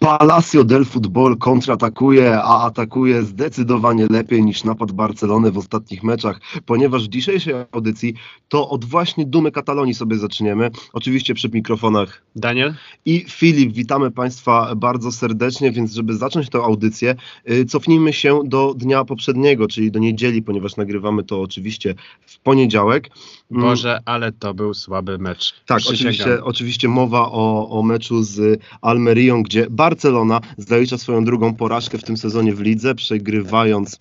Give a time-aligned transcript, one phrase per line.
[0.00, 7.04] Palacio del Futbol kontratakuje, a atakuje zdecydowanie lepiej niż napad Barcelony w ostatnich meczach, ponieważ
[7.04, 8.14] w dzisiejszej audycji
[8.48, 10.70] to od właśnie Dumy Katalonii sobie zaczniemy.
[10.92, 12.74] Oczywiście przy mikrofonach Daniel
[13.04, 13.72] i Filip.
[13.72, 17.14] Witamy Państwa bardzo serdecznie, więc żeby zacząć tę audycję,
[17.50, 21.94] y, cofnijmy się do dnia poprzedniego, czyli do niedzieli, ponieważ nagrywamy to oczywiście
[22.26, 23.10] w poniedziałek.
[23.50, 23.62] Mm.
[23.62, 25.54] Boże, ale to był słaby mecz.
[25.66, 31.98] Tak, oczywiście, oczywiście mowa o, o meczu z Almerią, gdzie Barcelona zalicza swoją drugą porażkę
[31.98, 33.98] w tym sezonie w lidze, przegrywając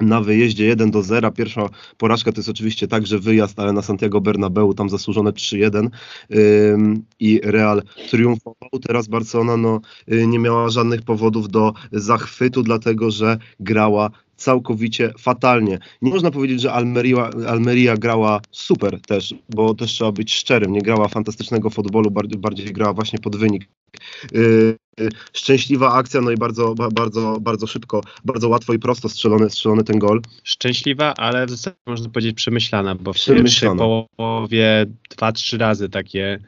[0.00, 1.32] na wyjeździe 1 do 0.
[1.32, 1.68] Pierwsza
[1.98, 5.88] porażka to jest oczywiście także wyjazd, ale na Santiago Bernabeu tam zasłużone 3-1
[6.34, 8.70] ym, i Real triumfował.
[8.82, 9.80] Teraz Barcelona no,
[10.12, 15.78] y, nie miała żadnych powodów do zachwytu, dlatego że grała całkowicie fatalnie.
[16.02, 20.82] Nie można powiedzieć, że Almeria, Almeria grała super też, bo też trzeba być szczerym, nie
[20.82, 23.68] grała fantastycznego futbolu, bardziej, bardziej grała właśnie pod wynik.
[24.32, 24.76] Yy,
[25.32, 29.98] szczęśliwa akcja, no i bardzo, bardzo, bardzo szybko, bardzo łatwo i prosto strzelony, strzelony ten
[29.98, 30.20] gol.
[30.44, 33.70] Szczęśliwa, ale w zasadzie można powiedzieć przemyślana, bo w pierwszej
[34.16, 36.38] połowie dwa, trzy razy takie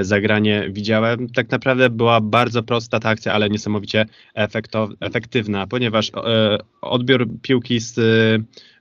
[0.00, 1.28] zagranie widziałem.
[1.28, 4.06] Tak naprawdę była bardzo prosta ta akcja, ale niesamowicie
[5.00, 7.94] efektywna, ponieważ e, odbiór piłki z,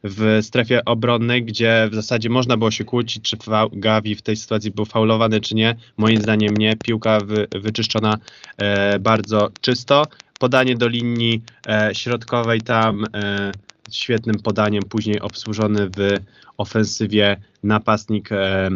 [0.03, 3.37] w strefie obronnej, gdzie w zasadzie można było się kłócić, czy
[3.71, 5.75] Gavi w tej sytuacji był faulowany, czy nie.
[5.97, 6.75] Moim zdaniem nie.
[6.75, 8.17] Piłka wy, wyczyszczona
[8.57, 10.03] e, bardzo czysto.
[10.39, 13.51] Podanie do linii e, środkowej tam e,
[13.91, 16.17] świetnym podaniem, później obsłużony w
[16.57, 18.69] ofensywie napastnik e,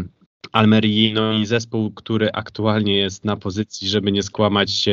[0.51, 4.85] Almerii, no i zespół, który aktualnie jest na pozycji, żeby nie skłamać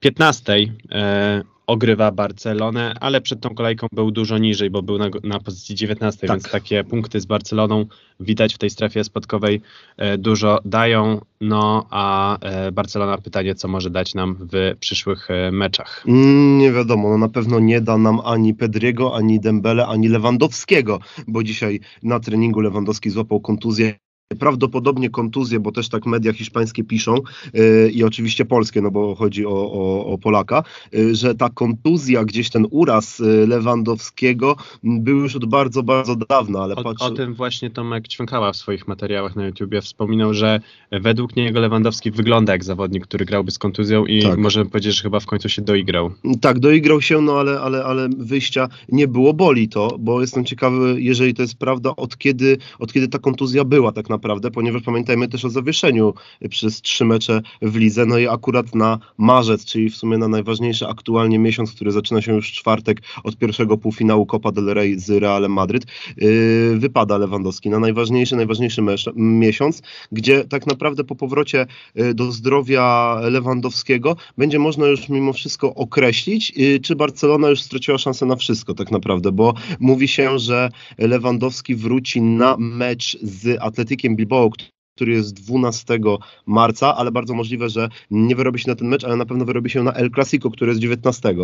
[0.00, 0.56] 15
[0.90, 5.74] e, ogrywa Barcelonę, ale przed tą kolejką był dużo niżej, bo był na, na pozycji
[5.74, 6.36] 19, tak.
[6.36, 7.86] więc takie punkty z Barceloną
[8.20, 9.60] widać w tej strefie spadkowej
[9.96, 11.20] e, dużo dają.
[11.40, 16.04] No a e, Barcelona pytanie, co może dać nam w przyszłych e, meczach?
[16.08, 21.00] Mm, nie wiadomo, no na pewno nie da nam ani Pedriego, ani Dembele, ani Lewandowskiego,
[21.28, 23.94] bo dzisiaj na treningu Lewandowski złapał kontuzję
[24.38, 27.14] prawdopodobnie kontuzję, bo też tak media hiszpańskie piszą
[27.54, 32.24] yy, i oczywiście polskie, no bo chodzi o, o, o Polaka, yy, że ta kontuzja,
[32.24, 37.04] gdzieś ten uraz y, Lewandowskiego był już od bardzo, bardzo dawna, ale o, patrzę...
[37.04, 40.60] o tym właśnie Tomek Ćwiąkała w swoich materiałach na YouTubie wspominał, że
[40.92, 44.38] według niego Lewandowski wygląda jak zawodnik, który grałby z kontuzją i tak.
[44.38, 46.10] możemy powiedzieć, że chyba w końcu się doigrał.
[46.40, 50.96] Tak, doigrał się, no ale, ale, ale wyjścia nie było, boli to, bo jestem ciekawy,
[50.98, 54.82] jeżeli to jest prawda, od kiedy, od kiedy ta kontuzja była tak naprawdę naprawdę, ponieważ
[54.82, 56.14] pamiętajmy też o zawieszeniu
[56.50, 60.86] przez trzy mecze w lidze, no i akurat na marzec, czyli w sumie na najważniejszy
[60.86, 65.10] aktualnie miesiąc, który zaczyna się już w czwartek od pierwszego półfinału Copa del Rey z
[65.10, 65.86] Realem Madryt,
[66.16, 69.82] yy, wypada Lewandowski na najważniejszy, najważniejszy mecz, miesiąc,
[70.12, 76.52] gdzie tak naprawdę po powrocie yy, do zdrowia Lewandowskiego będzie można już mimo wszystko określić,
[76.56, 81.74] yy, czy Barcelona już straciła szansę na wszystko tak naprawdę, bo mówi się, że Lewandowski
[81.74, 83.62] wróci na mecz z
[84.10, 84.50] Atletykiem Bilbao,
[84.96, 85.98] który jest 12
[86.46, 89.70] marca, ale bardzo możliwe, że nie wyrobi się na ten mecz, ale na pewno wyrobi
[89.70, 91.34] się na El Clasico, który jest 19.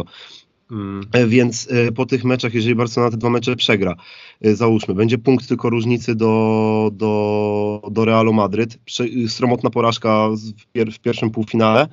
[0.69, 1.01] Hmm.
[1.29, 3.95] Więc e, po tych meczach, jeżeli Barcelona te dwa mecze przegra,
[4.43, 8.79] e, załóżmy, będzie punkt tylko różnicy do, do, do Realu Madryt,
[9.29, 11.89] stromotna porażka w, pier w pierwszym półfinale,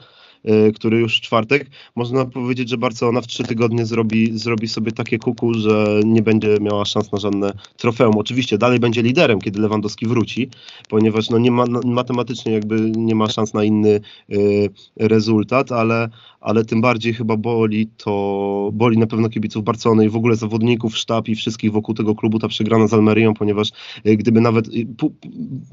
[0.75, 5.17] który już w czwartek, można powiedzieć, że Barcelona w trzy tygodnie zrobi, zrobi sobie takie
[5.17, 8.17] kuku, że nie będzie miała szans na żadne trofeum.
[8.17, 10.49] Oczywiście dalej będzie liderem, kiedy Lewandowski wróci,
[10.89, 16.09] ponieważ no nie ma, no, matematycznie jakby nie ma szans na inny y, rezultat, ale,
[16.41, 20.97] ale tym bardziej chyba boli to, boli na pewno kibiców Barcelony i w ogóle zawodników,
[20.97, 23.69] sztab i wszystkich wokół tego klubu ta przegrana z Almerią, ponieważ
[24.07, 25.15] y, gdyby nawet, y, pół,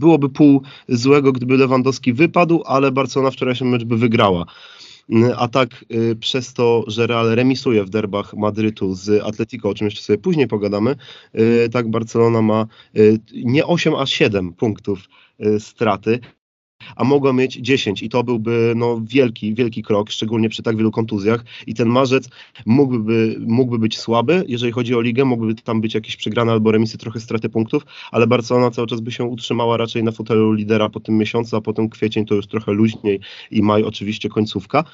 [0.01, 4.47] byłoby pół złego, gdyby Lewandowski wypadł, ale Barcelona wczorajszy mecz by wygrała
[5.37, 9.85] a tak y, przez to, że Real remisuje w derbach Madrytu z Atletico, o czym
[9.85, 10.97] jeszcze sobie później pogadamy,
[11.35, 12.67] y, tak Barcelona ma
[12.97, 14.99] y, nie 8, a 7 punktów
[15.59, 16.21] straty
[16.97, 20.91] a mogła mieć 10 i to byłby no, wielki, wielki krok, szczególnie przy tak wielu
[20.91, 21.45] kontuzjach.
[21.67, 22.29] I ten marzec
[22.67, 26.99] mógłby, mógłby być słaby, jeżeli chodzi o ligę, mógłby tam być jakieś przegrane albo remisy,
[26.99, 31.01] trochę straty punktów, ale Barcelona cały czas by się utrzymała raczej na fotelu lidera po
[31.01, 33.21] tym miesiącu, a potem kwiecień to już trochę luźniej
[33.51, 34.85] i maj oczywiście końcówka.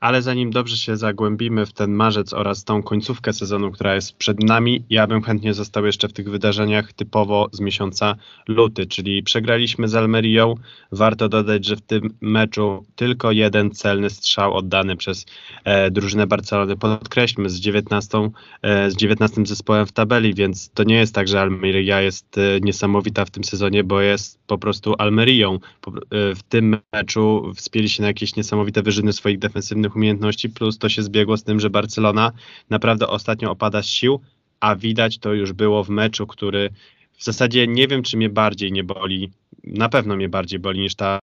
[0.00, 4.42] Ale zanim dobrze się zagłębimy w ten marzec oraz tą końcówkę sezonu, która jest przed
[4.42, 8.16] nami, ja bym chętnie został jeszcze w tych wydarzeniach typowo z miesiąca
[8.48, 10.54] luty, czyli przegraliśmy z Almerią.
[10.92, 15.26] Warto dodać, że w tym meczu tylko jeden celny strzał oddany przez
[15.64, 16.76] e, drużynę Barcelony.
[16.76, 18.30] Podkreślmy, z 19,
[18.62, 22.60] e, z 19 zespołem w tabeli, więc to nie jest tak, że Almeria jest e,
[22.60, 25.58] niesamowita w tym sezonie, bo jest po prostu Almerią.
[25.80, 30.78] Po, e, w tym meczu wspięli się na jakieś niesamowite wyżyny swoich defensywnych umiejętności, plus
[30.78, 32.32] to się zbiegło z tym, że Barcelona
[32.70, 34.20] naprawdę ostatnio opada z sił,
[34.60, 36.70] a widać to już było w meczu, który
[37.18, 39.30] w zasadzie nie wiem, czy mnie bardziej nie boli,
[39.64, 41.18] na pewno mnie bardziej boli niż ta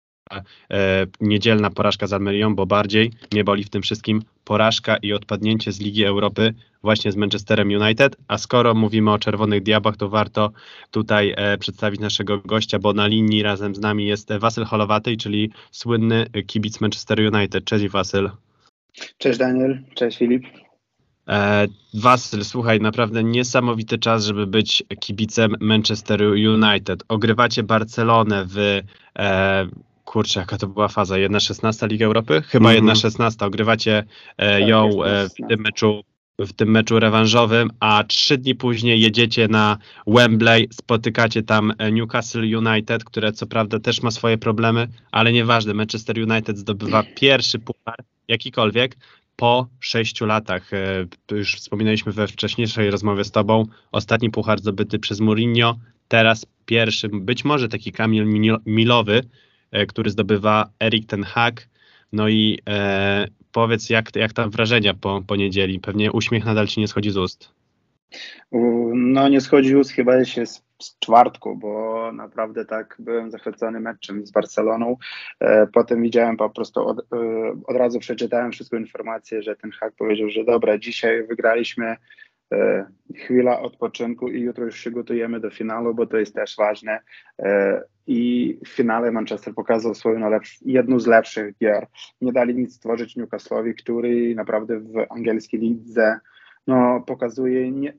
[0.72, 5.72] e, niedzielna porażka z Almerią, bo bardziej mnie boli w tym wszystkim porażka i odpadnięcie
[5.72, 6.54] z Ligi Europy
[6.84, 10.52] właśnie z Manchesterem United, a skoro mówimy o Czerwonych Diabłach, to warto
[10.92, 15.52] tutaj e, przedstawić naszego gościa, bo na linii razem z nami jest Wasyl Holowaty, czyli
[15.72, 17.66] słynny kibic Manchester United.
[17.66, 18.30] Cześć Wasyl.
[19.18, 20.44] Cześć Daniel, cześć Filip.
[21.28, 27.04] E, Wasyl, słuchaj, naprawdę niesamowity czas, żeby być kibicem Manchesteru United.
[27.08, 28.82] Ogrywacie Barcelonę w
[29.20, 29.68] e,
[30.06, 31.16] kurczę, jaka to była faza?
[31.16, 32.42] 1-16 Ligi Europy?
[32.42, 33.10] Chyba mm -hmm.
[33.10, 33.46] 1-16.
[33.46, 34.04] Ogrywacie
[34.38, 36.04] e, tak, ją e, w tym meczu
[36.46, 39.78] w tym meczu rewanżowym, a trzy dni później jedziecie na
[40.08, 45.74] Wembley, spotykacie tam e, Newcastle United, które co prawda też ma swoje problemy, ale nieważne,
[45.74, 48.98] Manchester United zdobywa pierwszy puchar, jakikolwiek,
[49.36, 50.74] po sześciu latach.
[50.74, 55.76] E, już wspominaliśmy we wcześniejszej rozmowie z Tobą, ostatni puchar zdobyty przez Mourinho,
[56.08, 58.26] teraz pierwszy, być może taki Kamil
[58.66, 59.24] milowy,
[59.72, 61.68] e, który zdobywa Erik Ten Hag.
[62.14, 65.80] No i e, powiedz, jak, jak tam wrażenia po, po niedzieli?
[65.80, 67.52] Pewnie uśmiech nadal Ci nie schodzi z ust.
[68.94, 74.26] No nie schodzi ust chyba się z, z czwartku, bo naprawdę tak byłem zachwycony meczem
[74.26, 74.98] z Barceloną.
[75.40, 77.04] E, potem widziałem po prostu, od, e,
[77.68, 81.96] od razu przeczytałem wszystkie informacje, że ten hak powiedział, że dobra, dzisiaj wygraliśmy
[83.16, 87.00] chwila odpoczynku i jutro już się gotujemy do finału, bo to jest też ważne.
[88.08, 91.88] I w finale Manchester pokazał swoją najlepsz, jedną z lepszych gier.
[92.22, 96.20] Nie dali nic stworzyć Newcastle'owi, który naprawdę w angielskiej lidze
[96.68, 97.94] no, pokazuje, nie,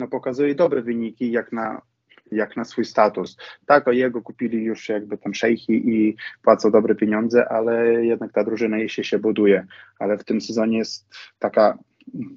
[0.00, 1.82] no, pokazuje dobre wyniki jak na,
[2.32, 3.36] jak na swój status.
[3.66, 8.44] Tak, o jego kupili już jakby tam szejchi i płacą dobre pieniądze, ale jednak ta
[8.44, 9.66] drużyna jeszcze się buduje.
[9.98, 11.08] Ale w tym sezonie jest
[11.38, 11.78] taka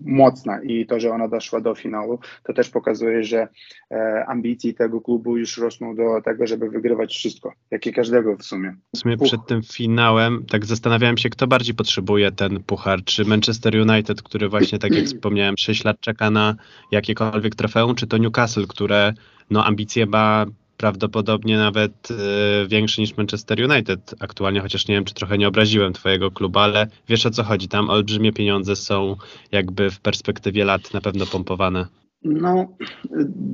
[0.01, 3.47] mocna i to, że ona doszła do finału, to też pokazuje, że
[3.91, 8.43] e, ambicje tego klubu już rosną do tego, żeby wygrywać wszystko, jak i każdego w
[8.43, 8.75] sumie.
[8.95, 9.27] W sumie Puch.
[9.27, 14.49] przed tym finałem tak zastanawiałem się, kto bardziej potrzebuje ten puchar, czy Manchester United, który
[14.49, 16.55] właśnie, tak jak wspomniałem, 6 lat czeka na
[16.91, 19.13] jakiekolwiek trofeum, czy to Newcastle, które
[19.49, 20.45] no ambicje ma
[20.83, 25.93] prawdopodobnie nawet y, większy niż Manchester United aktualnie, chociaż nie wiem, czy trochę nie obraziłem
[25.93, 29.15] twojego klubu, ale wiesz o co chodzi, tam olbrzymie pieniądze są
[29.51, 31.87] jakby w perspektywie lat na pewno pompowane.
[32.23, 32.77] No,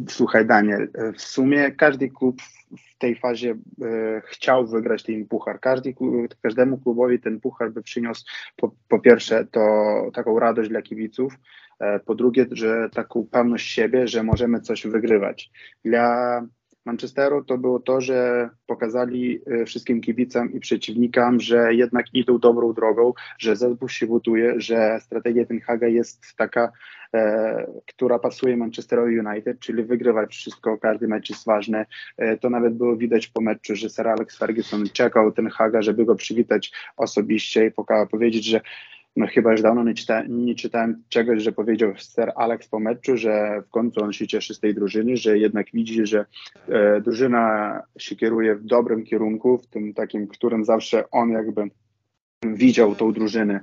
[0.08, 2.42] słuchaj Daniel, w sumie każdy klub
[2.78, 5.60] w tej fazie e, chciał wygrać ten puchar.
[5.60, 5.96] Każdy,
[6.42, 9.62] każdemu klubowi ten puchar by przyniósł po, po pierwsze to
[10.14, 11.34] taką radość dla kibiców,
[11.80, 15.52] e, po drugie, że taką pewność siebie, że możemy coś wygrywać.
[15.86, 16.42] Dla
[16.90, 22.74] Manchesteru to było to, że pokazali e, wszystkim kibicom i przeciwnikom, że jednak idą dobrą
[22.74, 26.72] drogą, że zespół się buduje, że strategia Ten Haga jest taka,
[27.14, 31.86] e, która pasuje Manchesterowi United, czyli wygrywać wszystko, każdy mecz jest ważny.
[32.18, 36.06] E, to nawet było widać po meczu, że Sir Alex Ferguson czekał Ten Haga, żeby
[36.06, 37.72] go przywitać osobiście i
[38.12, 38.62] powiedzieć, że
[39.20, 43.18] no chyba już dawno nie, czyta, nie czytałem czegoś, że powiedział Sir Alex po meczu,
[43.18, 46.26] że w końcu on się cieszy z tej drużyny, że jednak widzi, że
[46.68, 51.70] e, drużyna się kieruje w dobrym kierunku, w tym takim, którym zawsze on jakby
[52.44, 53.60] widział tą drużynę.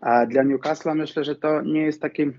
[0.00, 2.32] A dla Newcastle myślę, że to nie jest takie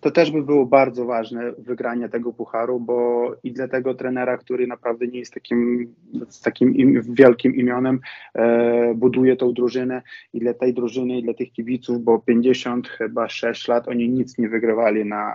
[0.00, 4.66] to też by było bardzo ważne wygranie tego pucharu, bo i dla tego trenera, który
[4.66, 5.94] naprawdę nie jest takim,
[6.44, 8.00] takim im, wielkim imionem,
[8.34, 10.02] e, buduje tą drużynę
[10.32, 14.38] i dla tej drużyny, i dla tych kibiców, bo 50 chyba 6 lat oni nic
[14.38, 15.32] nie wygrywali na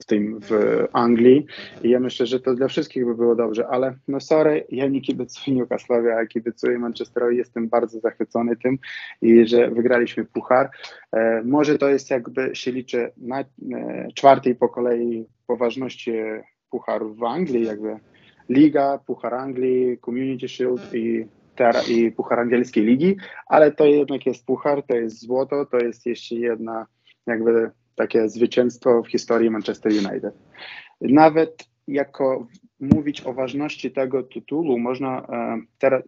[0.00, 0.50] w tym w
[0.92, 1.46] Anglii
[1.82, 5.00] i ja myślę, że to dla wszystkich by było dobrze, ale no sorry, ja nie
[5.00, 8.78] kibicuję Newcastle'owi, a kibicuję Manchesterowi, jestem bardzo zachwycony tym
[9.22, 10.70] i że wygraliśmy puchar.
[11.12, 13.44] E, może to jest jakby się liczy na e,
[14.14, 16.12] czwartej po kolei poważności
[16.70, 17.98] pucharów w Anglii, jakby
[18.48, 21.26] Liga, Puchar Anglii, Community Shield i
[21.88, 26.34] i Puchar Angielskiej Ligi, ale to jednak jest puchar, to jest złoto, to jest jeszcze
[26.34, 26.86] jedna
[27.26, 30.34] jakby takie zwycięstwo w historii Manchester United.
[31.00, 32.46] Nawet jako
[32.80, 36.02] mówić o ważności tego tytułu, można, e, teraz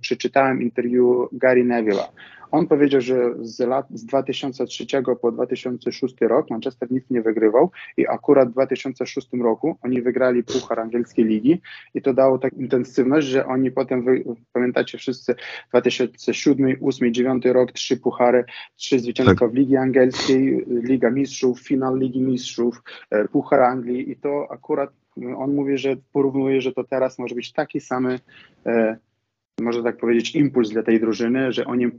[0.00, 2.08] przeczytałem interwiu Gary Neville'a.
[2.50, 4.86] On powiedział, że z lat z 2003
[5.22, 10.80] po 2006 rok Manchester nic nie wygrywał i akurat w 2006 roku oni wygrali Puchar
[10.80, 11.60] Angielskiej Ligi
[11.94, 15.34] i to dało tak intensywność, że oni potem, wy, pamiętacie wszyscy,
[15.70, 18.44] 2007, 2008, 2009 rok, trzy puchary,
[18.76, 19.50] trzy zwycięstwa tak.
[19.50, 24.90] w Ligi Angielskiej, Liga Mistrzów, finał Ligi Mistrzów, e, Puchar Anglii i to akurat
[25.36, 28.20] on mówi, że porównuje, że to teraz może być taki samy,
[28.66, 28.96] e,
[29.60, 31.90] można tak powiedzieć, impuls dla tej drużyny, że oni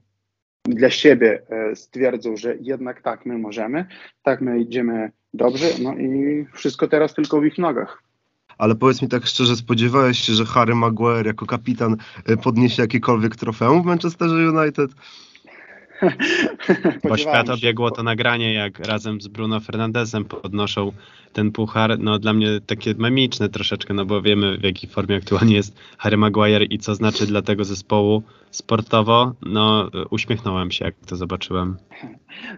[0.65, 3.85] dla siebie e, stwierdzą, że jednak tak my możemy,
[4.23, 8.03] tak my idziemy dobrze, no i wszystko teraz tylko w ich nogach.
[8.57, 13.35] Ale powiedz mi tak szczerze, spodziewałeś się, że Harry Maguire jako kapitan e, podniesie jakiekolwiek
[13.35, 14.91] trofeum w Manchesterze United?
[17.03, 20.91] Bo świat obiegło to nagranie, jak razem z Bruno Fernandezem podnoszą
[21.33, 21.99] ten puchar.
[21.99, 26.17] No dla mnie takie memiczne troszeczkę, no bo wiemy w jakiej formie aktualnie jest Harry
[26.17, 29.33] Maguire i co znaczy dla tego zespołu sportowo.
[29.41, 31.77] No uśmiechnąłem się, jak to zobaczyłem.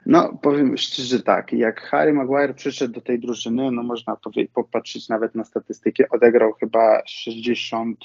[0.05, 4.17] No powiem szczerze tak, jak Harry Maguire przyszedł do tej drużyny, no można
[4.53, 7.95] popatrzeć nawet na statystyki, odegrał chyba 66-7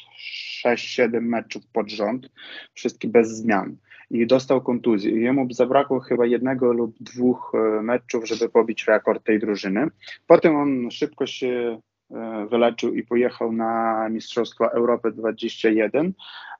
[1.20, 2.30] meczów pod rząd,
[2.74, 3.76] wszystkie bez zmian
[4.10, 5.20] i dostał kontuzję.
[5.20, 9.86] Jemu zabrakło chyba jednego lub dwóch e, meczów, żeby pobić rekord tej drużyny.
[10.26, 16.12] Potem on szybko się e, wyleczył i pojechał na Mistrzostwa Europy 21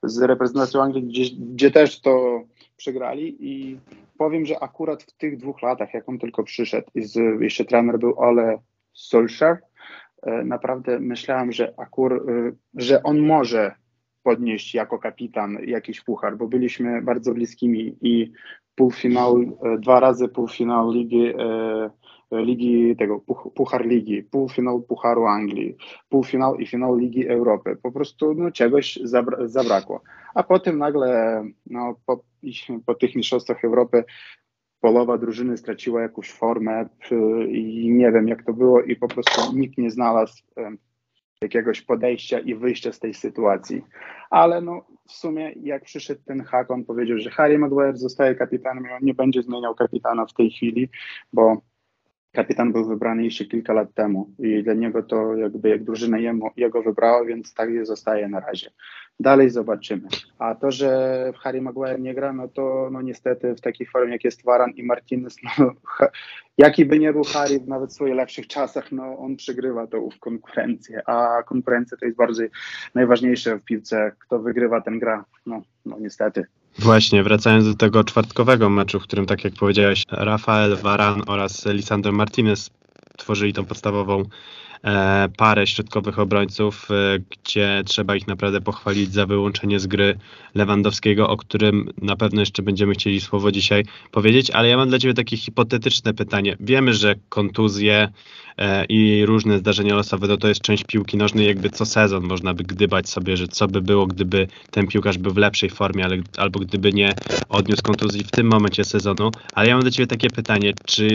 [0.02, 1.24] z reprezentacją Anglii, gdzie,
[1.54, 2.42] gdzie też to
[2.76, 3.78] przegrali i
[4.18, 7.02] powiem, że akurat w tych dwóch latach, jak on tylko przyszedł i
[7.40, 8.58] jeszcze trener był Ole
[8.92, 9.58] Solskjaer,
[10.22, 12.26] e, naprawdę myślałem, że akur,
[12.74, 13.74] że on może
[14.28, 18.32] podnieść jako kapitan jakiś puchar, bo byliśmy bardzo bliskimi i
[18.74, 21.90] półfinał, e, dwa razy półfinał ligi, e,
[22.32, 23.20] ligi tego,
[23.54, 25.76] puchar ligi, półfinał pucharu Anglii,
[26.08, 27.76] półfinał i finał Ligi Europy.
[27.82, 30.02] Po prostu no, czegoś zabra zabrakło.
[30.34, 32.24] A potem nagle no, po,
[32.86, 34.04] po tych mistrzostwach Europy
[34.80, 36.88] połowa drużyny straciła jakąś formę
[37.48, 40.42] i nie wiem jak to było i po prostu nikt nie znalazł
[41.42, 43.82] jakiegoś podejścia i wyjścia z tej sytuacji.
[44.30, 48.84] Ale no, w sumie jak przyszedł ten hak, on powiedział, że Harry Maguire zostaje kapitanem
[48.86, 50.88] i on nie będzie zmieniał kapitana w tej chwili,
[51.32, 51.62] bo
[52.32, 56.50] kapitan był wybrany jeszcze kilka lat temu i dla niego to jakby jak drużyna jemu,
[56.56, 58.70] jego wybrała, więc tak zostaje na razie.
[59.20, 60.08] Dalej zobaczymy.
[60.38, 64.24] A to, że Harry Maguire nie gra, no to no niestety w takiej formie jak
[64.24, 65.72] jest Waran i Martinez, no,
[66.58, 71.02] jaki by nie był Harry nawet w swoich lepszych czasach, no on przegrywa w konkurencję,
[71.06, 72.50] a konkurencja to jest bardziej
[72.94, 74.12] najważniejsze w piłce.
[74.18, 75.24] Kto wygrywa, ten gra.
[75.46, 76.46] No, no niestety.
[76.78, 82.12] Właśnie, wracając do tego czwartkowego meczu, w którym, tak jak powiedziałeś, Rafael Varan oraz Lisandro
[82.12, 82.70] Martinez
[83.16, 84.22] tworzyli tą podstawową
[85.36, 90.18] parę środkowych obrońców, e, gdzie trzeba ich naprawdę pochwalić za wyłączenie z gry
[90.54, 94.98] Lewandowskiego, o którym na pewno jeszcze będziemy chcieli słowo dzisiaj powiedzieć, ale ja mam dla
[94.98, 96.56] Ciebie takie hipotetyczne pytanie.
[96.60, 98.08] Wiemy, że kontuzje
[98.58, 102.54] e, i różne zdarzenia losowe, no to jest część piłki nożnej, jakby co sezon można
[102.54, 106.16] by gdybać sobie, że co by było, gdyby ten piłkarz był w lepszej formie, ale,
[106.36, 107.14] albo gdyby nie
[107.48, 111.08] odniósł kontuzji w tym momencie sezonu, ale ja mam do Ciebie takie pytanie, czy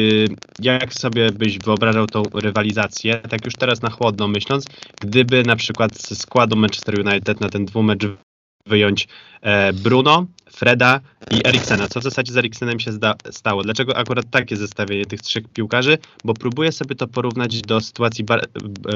[0.59, 4.65] jak sobie byś wyobrażał tą rywalizację, tak już teraz na chłodno myśląc,
[5.01, 8.03] gdyby na przykład z składu Manchester United na ten dwumecz
[8.65, 9.07] wyjąć
[9.41, 10.99] e, Bruno, Freda
[11.31, 11.87] i Eriksena.
[11.87, 12.91] Co w zasadzie z Eriksenem się
[13.31, 13.63] stało?
[13.63, 15.97] Dlaczego akurat takie zestawienie tych trzech piłkarzy?
[16.23, 18.47] Bo próbuję sobie to porównać do sytuacji Bar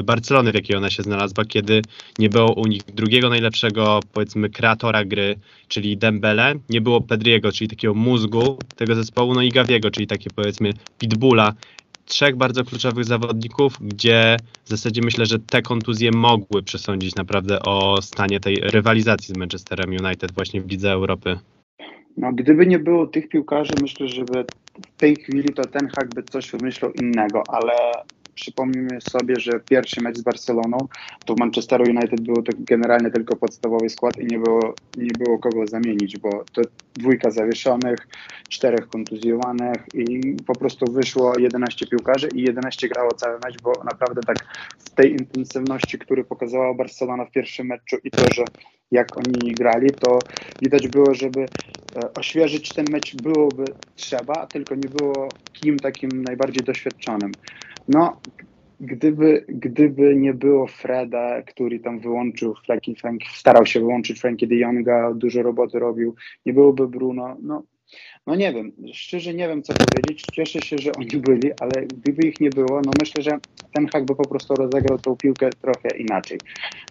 [0.04, 1.82] Barcelony, w jakiej ona się znalazła, kiedy
[2.20, 5.36] nie było u nich drugiego najlepszego, powiedzmy, kreatora gry,
[5.68, 10.30] czyli Dembele, nie było Pedriego, czyli takiego mózgu tego zespołu, no i Gaviego, czyli takie
[10.36, 11.54] powiedzmy pitbulla
[12.08, 18.02] trzech bardzo kluczowych zawodników, gdzie w zasadzie myślę, że te kontuzje mogły przesądzić naprawdę o
[18.02, 21.40] stanie tej rywalizacji z Manchesterem United właśnie w Lidze Europy.
[22.18, 26.24] No, gdyby nie było tych piłkarzy, myślę, że w tej chwili to ten hak by
[26.24, 27.74] coś wymyślał innego, ale
[28.38, 30.78] przypomnijmy sobie, że pierwszy mecz z Barceloną
[31.26, 35.40] to w Manchesteru United było to generalnie tylko podstawowy skład i nie było, nie było
[35.40, 36.62] kogo zamienić, bo to
[36.94, 38.08] dwójka zawieszonych,
[38.50, 44.22] czterech kontuzjowanych i po prostu wyszło 11 piłkarzy i 11 grało cały mecz, bo naprawdę
[44.22, 44.38] tak
[44.80, 48.46] w tej intensywności, który pokazała Barcelona w pierwszym meczu i to, że
[48.92, 50.20] jak oni grali, to
[50.62, 53.66] widać było, żeby e, oświeżyć ten mecz byłoby
[53.96, 57.32] trzeba, tylko nie było kim takim najbardziej doświadczonym.
[57.88, 58.22] No,
[58.80, 64.56] gdyby, gdyby nie było Freda, który tam wyłączył Frankie, Frank, starał się wyłączyć Frankie de
[64.56, 66.16] Jonga, dużo roboty robił,
[66.46, 67.64] nie byłoby Bruno, no,
[68.28, 72.28] no nie wiem, szczerze nie wiem co powiedzieć, cieszę się, że oni byli, ale gdyby
[72.28, 73.32] ich nie było, no myślę, że
[73.74, 76.38] ten hak by po prostu rozegrał tą piłkę trochę inaczej.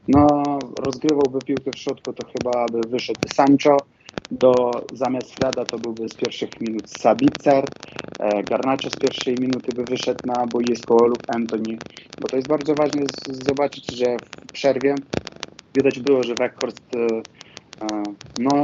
[0.08, 0.44] No,
[0.86, 3.76] rozgrywałby piłkę w środku, to chyba by wyszedł Sancho,
[4.30, 7.64] do, zamiast Freda to byłby z pierwszych minut Sabicer,
[8.20, 11.78] e, z pierwszej minuty by wyszedł na boisko lub Anthony,
[12.20, 14.94] bo to jest bardzo ważne z, zobaczyć, że w przerwie
[15.74, 17.06] widać było, że Weghorst e,
[17.84, 18.02] e,
[18.38, 18.62] no,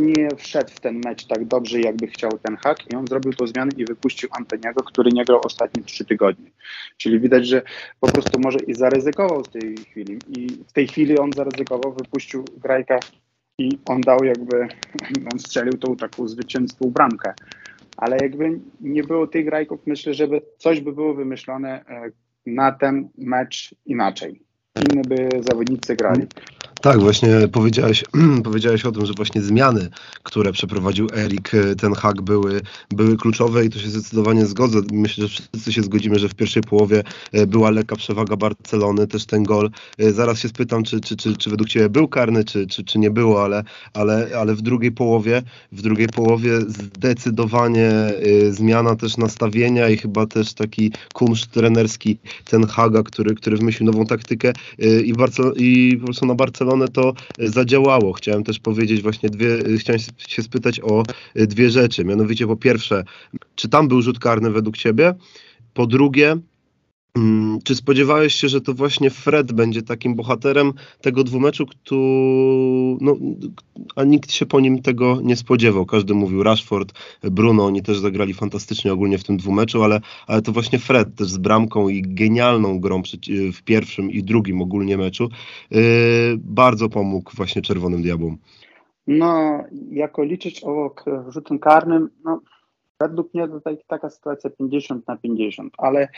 [0.00, 3.46] nie wszedł w ten mecz tak dobrze, jakby chciał ten hak i on zrobił tą
[3.46, 6.50] zmianę i wypuścił Antoniego, który nie grał ostatnie trzy tygodnie.
[6.96, 7.62] Czyli widać, że
[8.00, 10.18] po prostu może i zaryzykował w tej chwili.
[10.28, 12.98] I w tej chwili on zaryzykował, wypuścił Grajka
[13.58, 14.68] i on dał jakby,
[15.32, 17.34] on strzelił tą taką zwycięską bramkę.
[17.96, 22.10] Ale jakby nie było tych grajków, myślę, żeby coś by było wymyślone e,
[22.46, 24.42] na ten mecz inaczej.
[24.92, 26.26] Inne by zawodnicy grali.
[26.84, 28.04] Tak, właśnie powiedziałeś,
[28.44, 29.88] powiedziałeś o tym, że właśnie zmiany,
[30.22, 32.60] które przeprowadził Erik e, ten hak były,
[32.90, 34.80] były kluczowe i to się zdecydowanie zgodzę.
[34.92, 39.26] Myślę, że wszyscy się zgodzimy, że w pierwszej połowie e, była lekka przewaga Barcelony, też
[39.26, 39.70] ten gol.
[39.98, 42.98] E, zaraz się spytam, czy, czy, czy, czy według Ciebie był karny, czy, czy, czy
[42.98, 47.90] nie było, ale, ale, ale w drugiej połowie, w drugiej połowie zdecydowanie
[48.50, 54.06] zmiana też nastawienia i chyba też taki kunszt trenerski ten Haga, który, który wymyślił nową
[54.06, 58.12] taktykę i, Barcel- i po prostu na Barcelonie stronę to zadziałało.
[58.12, 61.02] Chciałem też powiedzieć właśnie dwie, chciałem się spytać o
[61.34, 62.04] dwie rzeczy.
[62.04, 63.04] Mianowicie po pierwsze,
[63.54, 65.14] czy tam był rzut karny według Ciebie?
[65.74, 66.36] Po drugie,
[67.64, 71.66] czy spodziewałeś się, że to właśnie Fred będzie takim bohaterem tego dwumeczu,
[73.00, 73.16] no,
[73.96, 75.86] a nikt się po nim tego nie spodziewał.
[75.86, 76.92] Każdy mówił Rashford,
[77.22, 81.28] Bruno, oni też zagrali fantastycznie ogólnie w tym dwumeczu, ale, ale to właśnie Fred też
[81.28, 83.02] z bramką i genialną grą
[83.52, 85.28] w pierwszym i drugim ogólnie meczu
[85.70, 85.80] yy,
[86.38, 88.38] bardzo pomógł właśnie Czerwonym Diabłom.
[89.06, 90.94] No, jako liczyć o
[91.28, 92.40] rzutem karnym, no
[93.00, 96.08] Według mnie to tak, taka sytuacja 50 na 50, ale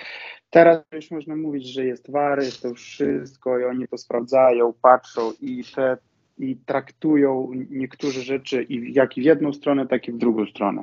[0.50, 5.64] teraz już można mówić, że jest wary, to wszystko i oni to sprawdzają, patrzą i
[5.74, 5.96] te
[6.38, 10.82] i traktują niektóre rzeczy i jak i w jedną stronę, tak i w drugą stronę.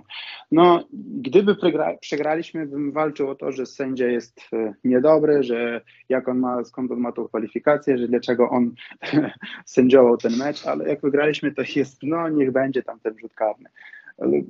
[0.51, 6.27] No, gdyby przegra, przegraliśmy, bym walczył o to, że sędzia jest e, niedobry, że jak
[6.27, 8.71] on ma, skąd on ma tą kwalifikację, że dlaczego on
[9.65, 13.69] sędziował ten mecz, ale jak wygraliśmy, to jest, no niech będzie tam ten rzut karny.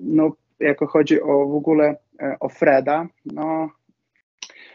[0.01, 3.70] No, jako chodzi o w ogóle e, o Freda, no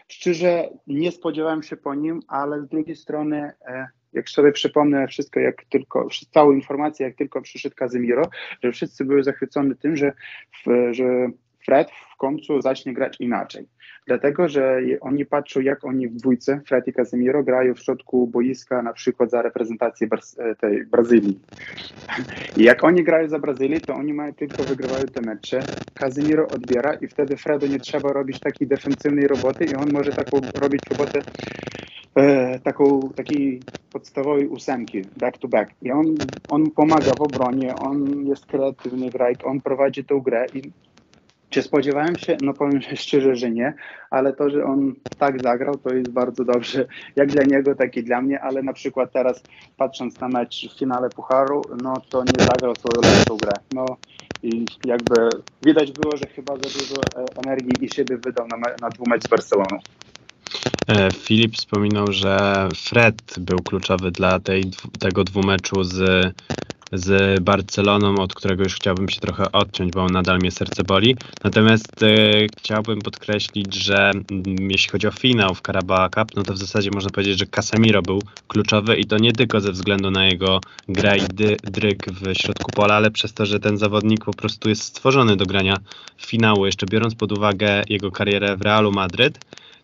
[0.09, 5.39] szczerze nie spodziewałem się po nim, ale z drugiej strony e, jak sobie przypomnę wszystko,
[5.39, 8.23] jak tylko, całą informację, jak tylko przyszedł Kazimiro,
[8.63, 10.13] że wszyscy były zachwycone tym, że,
[10.91, 11.29] że
[11.69, 13.67] Fred w końcu zacznie grać inaczej.
[14.07, 18.81] Dlatego, że oni patrzą, jak oni w dwójce, Fred i Casemiro, grają w środku boiska,
[18.81, 21.39] na przykład za reprezentację e, tej Brazylii.
[22.57, 25.59] I jak oni grają za Brazylię, to oni mają tylko wygrywają te mecze.
[25.93, 30.39] Casemiro odbiera i wtedy Fredu nie trzeba robić takiej defensywnej roboty i on może taką
[30.61, 31.19] robić robotę
[32.15, 33.59] e, taką, takiej
[33.91, 35.71] podstawowej ósemki, back to back.
[35.81, 36.05] I on,
[36.49, 40.61] on pomaga w obronie, on jest kreatywny grajk, on prowadzi tę grę i
[41.49, 42.37] czy spodziewałem się?
[42.41, 43.73] No powiem szczerze, że nie,
[44.09, 46.85] ale to, że on tak zagrał, to jest bardzo dobrze,
[47.15, 49.43] jak dla niego, tak i dla mnie, ale na przykład teraz
[49.77, 53.53] patrząc na mecz w finale Pucharu, no to nie zagrał swoją lepszą grę.
[53.73, 53.85] No
[54.43, 55.29] i jakby
[55.65, 59.27] widać było, że chyba za dużo e, energii i siebie wydał na, na dwumecz z
[59.27, 59.79] Barceloną.
[60.87, 64.63] E, Filip wspominał, że Fred był kluczowy dla tej,
[64.99, 66.33] tego dwumeczu z
[66.91, 71.15] z Barceloną, od którego już chciałbym się trochę odciąć, bo nadal mnie serce boli.
[71.43, 72.07] Natomiast e,
[72.57, 74.23] chciałbym podkreślić, że mm,
[74.71, 78.01] jeśli chodzi o finał w Carabao Cup, no to w zasadzie można powiedzieć, że Casemiro
[78.01, 82.37] był kluczowy i to nie tylko ze względu na jego grę i dy, dryg w
[82.37, 85.77] środku pola, ale przez to, że ten zawodnik po prostu jest stworzony do grania
[86.17, 86.65] finału.
[86.65, 89.39] Jeszcze biorąc pod uwagę jego karierę w Realu Madryt,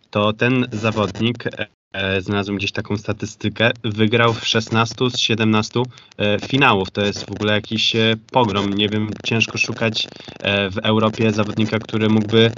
[0.09, 1.74] to ten zawodnik E,
[2.19, 5.81] znalazłem gdzieś taką statystykę, wygrał w 16 z 17
[6.17, 6.91] e, finałów.
[6.91, 8.73] To jest w ogóle jakiś e, pogrom.
[8.73, 10.08] Nie wiem, ciężko szukać
[10.43, 12.51] w Europie zawodnika, który mógłby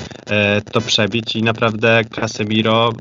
[0.71, 2.93] to przebić i naprawdę Casemiro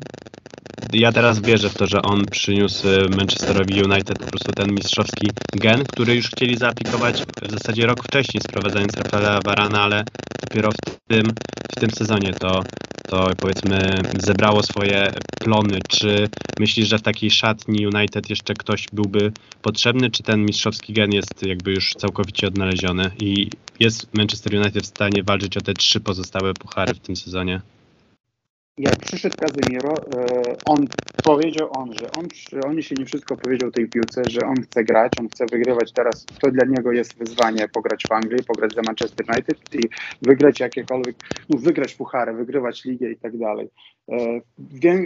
[0.92, 5.84] ja teraz wierzę w to, że on przyniósł Manchesterowi United po prostu ten mistrzowski gen,
[5.84, 10.04] który już chcieli zaaplikować w zasadzie rok wcześniej, sprowadzając Rafaela Varana, ale
[10.40, 10.76] dopiero w
[11.08, 11.26] tym,
[11.76, 12.64] w tym sezonie to,
[13.08, 15.78] to powiedzmy zebrało swoje plony.
[15.88, 21.12] Czy myślisz, że w takiej szatni United jeszcze ktoś byłby potrzebny, czy ten mistrzowski gen
[21.12, 26.00] jest jakby już całkowicie odnaleziony i jest Manchester United w stanie walczyć o te trzy
[26.00, 27.60] pozostałe puchary w tym sezonie?
[28.78, 30.86] Jak przyszedł Kazimiro, e, on
[31.24, 32.26] powiedział on, że on,
[32.64, 36.26] on się nie wszystko powiedział tej piłce, że on chce grać, on chce wygrywać teraz.
[36.40, 39.88] To dla niego jest wyzwanie pograć w Anglii, pograć za Manchester United i
[40.22, 41.16] wygrać jakiekolwiek,
[41.48, 43.68] no wygrać puchary, wygrywać ligę i tak dalej.
[44.12, 44.40] E,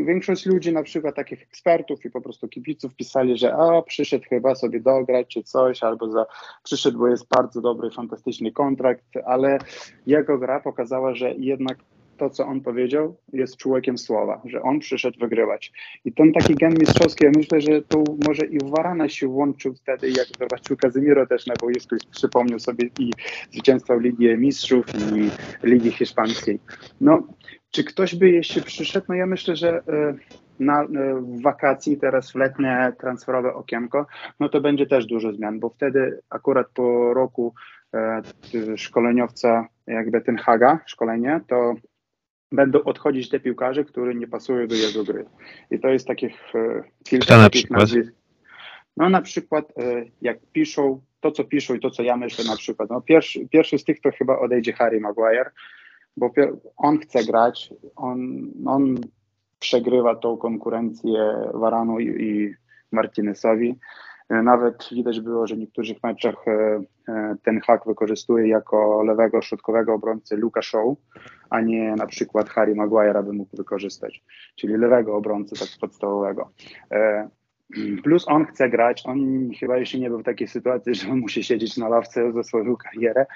[0.05, 4.55] większość ludzi, na przykład takich ekspertów i po prostu kibiców pisali, że a przyszedł chyba
[4.55, 6.27] sobie dograć czy coś, albo za,
[6.63, 9.59] przyszedł, bo jest bardzo dobry, fantastyczny kontrakt, ale
[10.07, 11.79] jego gra pokazała, że jednak
[12.21, 15.73] to, co on powiedział, jest człowiekiem słowa, że on przyszedł wygrywać.
[16.05, 20.09] I ten taki gen mistrzowski, ja myślę, że tu może i Warana się włączył wtedy,
[20.09, 23.13] jak zobaczył Kazimiro też na boisku i przypomniał sobie i
[23.51, 25.31] zwycięstwo Ligi Mistrzów i
[25.67, 26.59] Ligi Hiszpańskiej.
[27.01, 27.23] No,
[27.71, 29.07] czy ktoś by jeszcze przyszedł?
[29.09, 30.15] No ja myślę, że e,
[30.59, 30.87] na,
[31.21, 34.07] w wakacji, teraz w letnie transferowe okienko,
[34.41, 37.55] no to będzie też dużo zmian, bo wtedy akurat po roku
[37.95, 38.23] e,
[38.77, 41.75] szkoleniowca, jakby ten Haga, szkolenie, to
[42.53, 45.25] będą odchodzić te piłkarze, które nie pasują do jego gry.
[45.71, 48.13] I to jest takich e, kilka na takich nazwisk.
[48.97, 52.57] No na przykład e, jak piszą, to co piszą i to co ja myślę na
[52.57, 55.51] przykład, no pierwszy, pierwszy z tych to chyba odejdzie Harry Maguire,
[56.17, 56.31] bo
[56.77, 58.97] on chce grać, on, on
[59.59, 62.55] przegrywa tą konkurencję Varanu i, i
[62.93, 63.75] Martinezowi.
[64.31, 69.43] E, nawet widać było, że w niektórych meczach e, e, ten hak wykorzystuje jako lewego
[69.43, 70.97] środkowego obrońcę Luka Shaw,
[71.51, 74.23] a nie na przykład Harry Maguire, aby mógł wykorzystać,
[74.57, 76.51] czyli lewego obrońcy tak podstawowego.
[78.03, 81.77] Plus on chce grać, on chyba jeszcze nie był w takiej sytuacji, że musi siedzieć
[81.77, 83.27] na ławce za swoją karierę.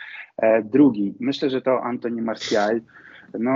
[0.64, 2.80] Drugi, myślę, że to Antoni Martial,
[3.38, 3.52] no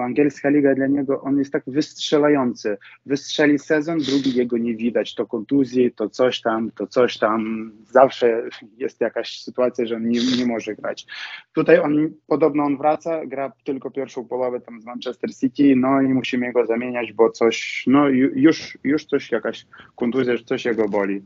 [0.00, 2.76] angielska liga dla niego, on jest tak wystrzelający.
[3.06, 7.72] Wystrzeli sezon, drugi jego nie widać, to kontuzji, to coś tam, to coś tam.
[7.90, 8.42] Zawsze
[8.78, 11.06] jest jakaś sytuacja, że on nie, nie może grać.
[11.54, 16.08] Tutaj on, podobno on wraca, gra tylko pierwszą połowę tam z Manchester City, no i
[16.08, 21.22] musimy go zamieniać, bo coś, no już, już coś, jakaś kontuzja, coś jego boli.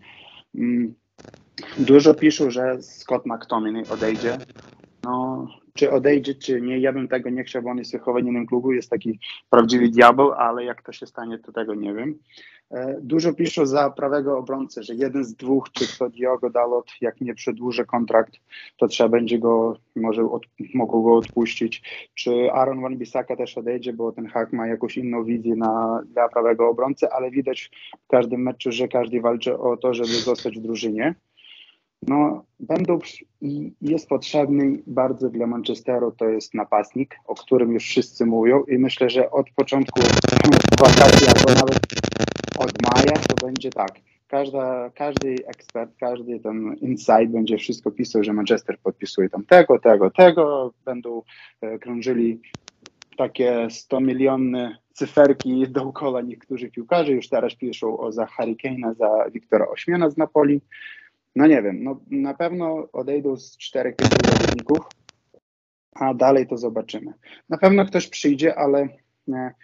[0.54, 0.94] Mm.
[1.78, 4.38] Dużo piszą, że Scott McTominay odejdzie.
[5.04, 5.46] No,
[5.78, 8.72] czy odejdzie, czy nie, ja bym tego nie chciał, bo on jest w innym klubu,
[8.72, 9.18] jest taki
[9.50, 12.18] prawdziwy diabeł, ale jak to się stanie, to tego nie wiem.
[12.70, 17.20] E, dużo piszą za prawego obrońcę, że jeden z dwóch, czy to Diogo Dalot, jak
[17.20, 18.34] nie przedłuży kontrakt,
[18.76, 20.42] to trzeba będzie go, może od,
[20.74, 21.82] mogą go odpuścić.
[22.14, 26.28] Czy Aaron Van Bissaka też odejdzie, bo ten hak ma jakąś inną wizję na, dla
[26.28, 27.70] prawego obrońcy, ale widać
[28.04, 31.14] w każdym meczu, że każdy walczy o to, żeby zostać w drużynie
[32.08, 32.44] no,
[33.40, 38.78] i jest potrzebny bardzo dla Manchesteru, to jest napastnik, o którym już wszyscy mówią i
[38.78, 40.00] myślę, że od początku
[40.80, 41.80] wakacji albo nawet
[42.58, 43.90] od maja to będzie tak.
[44.28, 50.10] Każda, każdy ekspert, każdy ten insight będzie wszystko pisał, że Manchester podpisuje tam tego, tego,
[50.10, 51.22] tego, będą
[51.60, 52.40] e, krążyli
[53.16, 59.30] takie 100 miliony cyferki dookoła niektórych piłkarzy, już teraz piszą o za Harry Kane'a, za
[59.32, 60.60] Wiktora Ośmiana z Napoli,
[61.36, 64.78] no nie wiem, no na pewno odejdą z czterech pięciu zawodników,
[65.94, 67.12] a dalej to zobaczymy.
[67.48, 68.88] Na pewno ktoś przyjdzie, ale
[69.26, 69.54] nie,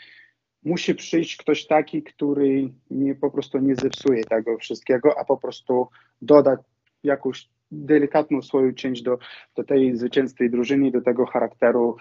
[0.64, 5.88] musi przyjść ktoś taki, który nie, po prostu nie zepsuje tego wszystkiego, a po prostu
[6.22, 6.56] doda
[7.04, 9.18] jakąś delikatną swoją część do,
[9.56, 11.96] do tej zwycięskiej drużyny, do tego charakteru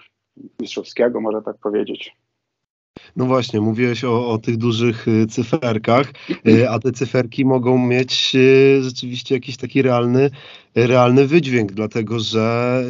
[0.60, 2.16] mistrzowskiego, można tak powiedzieć.
[3.16, 6.12] No właśnie, mówiłeś o, o tych dużych y, cyferkach,
[6.48, 10.30] y, a te cyferki mogą mieć y, rzeczywiście jakiś taki realny,
[10.74, 12.84] realny wydźwięk, dlatego że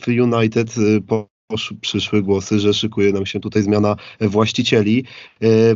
[0.00, 0.74] w United
[1.06, 1.28] po
[1.80, 5.04] przyszły głosy, że szykuje nam się tutaj zmiana właścicieli.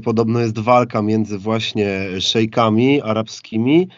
[0.04, 3.88] Podobno jest walka między właśnie szejkami arabskimi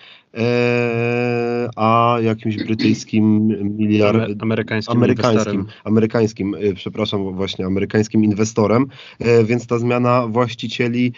[1.76, 8.86] a jakimś brytyjskim miliardem, amerykańskim, amerykańskim, amerykańskim, e, przepraszam, właśnie amerykańskim inwestorem,
[9.18, 11.12] e, więc ta zmiana właścicieli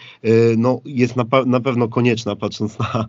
[0.57, 3.07] no, jest na, na pewno konieczna, patrząc na,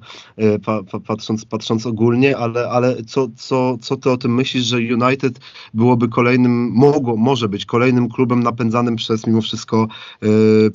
[1.07, 5.41] patrząc, patrząc ogólnie, ale, ale co, co, co ty o tym myślisz, że United
[5.75, 9.89] byłoby kolejnym, mogło, może być kolejnym klubem napędzanym przez mimo wszystko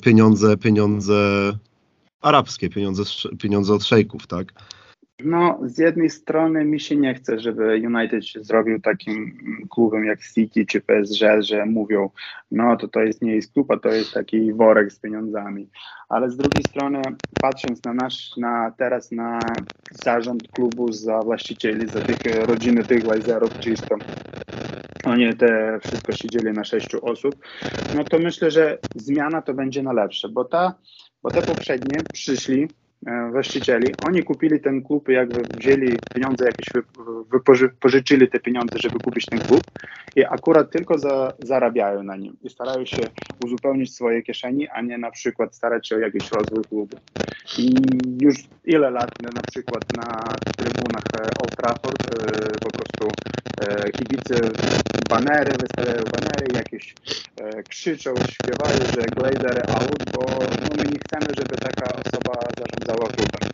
[0.02, 1.52] pieniądze, pieniądze
[2.20, 3.02] arabskie, pieniądze,
[3.38, 4.52] pieniądze od szejków, tak?
[5.24, 9.38] No, z jednej strony mi się nie chce, żeby United się zrobił takim
[9.70, 12.10] klubem jak City czy PSG, że mówią,
[12.50, 15.68] no to to jest nie jest klub, a to jest taki worek z pieniądzami.
[16.08, 17.02] Ale z drugiej strony,
[17.40, 19.38] patrząc na nasz, na teraz na
[19.90, 23.96] zarząd klubu, za właścicieli, za tych rodziny tych Lajzerów, czysto,
[25.04, 27.34] oni te wszystko siedzieli na sześciu osób,
[27.96, 30.74] no to myślę, że zmiana to będzie na lepsze, bo ta,
[31.22, 32.68] bo te poprzednie przyszli,
[33.30, 33.94] właścicieli.
[34.06, 36.82] Oni kupili ten klub, jakby wzięli pieniądze jakieś,
[37.30, 39.62] wypożyczyli te pieniądze, żeby kupić ten klub
[40.16, 43.02] i akurat tylko za, zarabiają na nim i starają się
[43.44, 46.96] uzupełnić swoje kieszeni, a nie na przykład starać się o jakiś rozwój klubu.
[47.58, 47.74] I
[48.20, 50.22] już ile lat na przykład na
[50.56, 53.08] trybunach e, Old Trafford e, po prostu
[53.98, 54.34] kibice
[55.08, 56.94] banery, wystawiają banery, jakieś
[57.68, 63.50] krzyczą, śpiewają, że Glazer out, bo no, my nie chcemy, żeby taka osoba zarządzała klubem.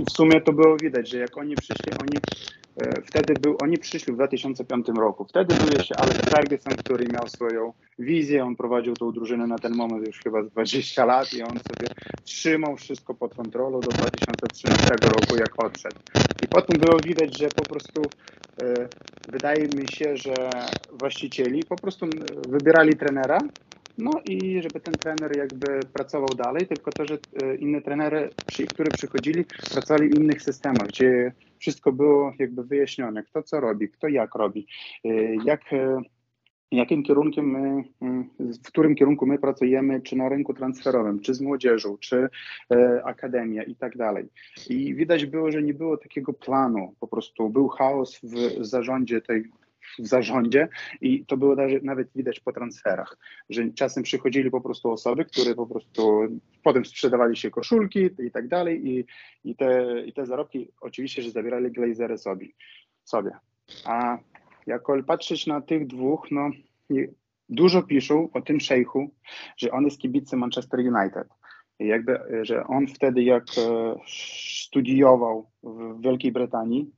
[0.00, 2.18] I w sumie to było widać, że jak oni przyszli, oni
[2.76, 5.24] e, wtedy był, oni przyszli w 2005 roku.
[5.24, 9.74] Wtedy był jeszcze Alex Ferguson, który miał swoją wizję, on prowadził tą drużynę na ten
[9.74, 11.88] moment już chyba 20 lat i on sobie
[12.24, 15.96] trzymał wszystko pod kontrolą do 2013 roku, jak odszedł.
[16.46, 18.12] I potem było widać, że po prostu
[18.60, 18.88] e,
[19.26, 22.06] wydaje mi się, że właścicieli po prostu
[22.46, 23.40] wybierali trenera,
[23.98, 27.18] no i żeby ten trener jakby pracował dalej, tylko to, że
[27.58, 28.34] inne trenery,
[28.74, 34.08] które przychodzili, pracowali w innych systemach, gdzie wszystko było jakby wyjaśnione, kto co robi, kto
[34.08, 34.66] jak robi,
[35.44, 35.60] jak
[36.72, 41.40] jakim kierunkiem my, mm, w którym kierunku my pracujemy, czy na rynku transferowym, czy z
[41.40, 42.28] młodzieżą, czy
[42.72, 44.28] e, akademia i tak dalej.
[44.68, 49.44] I widać było, że nie było takiego planu, po prostu był chaos w zarządzie tej
[49.98, 50.68] w zarządzie
[51.00, 53.18] i to było nawet widać po transferach,
[53.50, 56.20] że czasem przychodzili po prostu osoby, które po prostu
[56.62, 59.04] potem sprzedawali się koszulki i tak dalej i,
[59.44, 62.48] i, te, i te zarobki oczywiście, że zabierali glazery sobie.
[63.04, 63.30] sobie.
[63.84, 64.18] A
[64.66, 66.50] jak patrzeć na tych dwóch, no
[67.48, 69.10] dużo piszą o tym szejchu,
[69.56, 71.28] że on jest kibicem Manchester United.
[71.78, 73.94] I jakby, że on wtedy jak e,
[74.66, 76.90] studiował w Wielkiej Brytanii,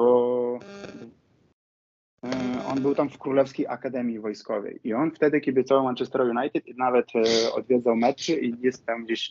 [0.00, 0.04] e,
[2.66, 7.06] on był tam w Królewskiej Akademii Wojskowej i on wtedy kibicował Manchester United i nawet
[7.16, 9.30] e, odwiedzał mecze i jest tam gdzieś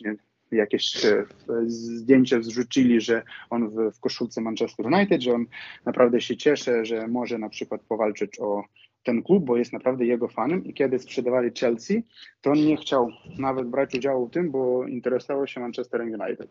[0.56, 1.24] jakieś e,
[1.66, 5.46] zdjęcia zrzucili, że on w, w koszulce Manchester United, że on
[5.84, 8.64] naprawdę się cieszy, że może na przykład powalczyć o
[9.04, 12.02] ten klub, bo jest naprawdę jego fanem i kiedy sprzedawali Chelsea,
[12.40, 16.48] to on nie chciał nawet brać udziału w tym, bo interesował się Manchester United.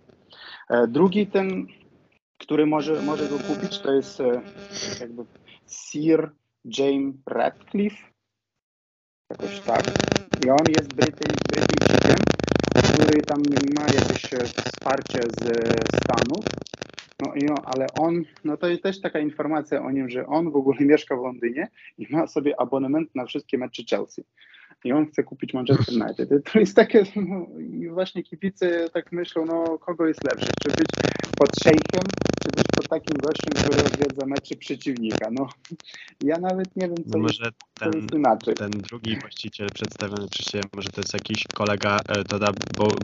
[0.70, 1.68] E, drugi ten,
[2.38, 4.42] który może, może go kupić, to jest e,
[5.00, 5.26] jakby
[5.68, 6.32] Sir
[6.66, 8.14] James Radcliffe,
[9.30, 9.84] jakoś tak.
[10.46, 12.33] I on jest Brytyjczykiem,
[13.04, 13.42] który tam
[13.76, 15.42] ma jakieś e, wsparcie z
[15.96, 16.46] Stanów,
[17.22, 20.56] no, no, ale on, no to jest też taka informacja o nim, że on w
[20.56, 24.24] ogóle mieszka w Londynie i ma sobie abonament na wszystkie mecze Chelsea
[24.84, 26.30] i on chce kupić Manchester United.
[26.54, 30.90] To jest takie, no, i właśnie kibice tak myślą, no kogo jest lepszy, czy być
[31.38, 32.04] pod szejkiem,
[32.44, 35.30] czy być pod takim gościem, który odwiedza mecze przeciwnika.
[35.32, 35.48] No,
[36.24, 38.08] ja nawet nie wiem, co, no może jest, ten.
[38.56, 42.48] Ten drugi właściciel przedstawiony przez Ciebie, może to jest jakiś kolega e, Toda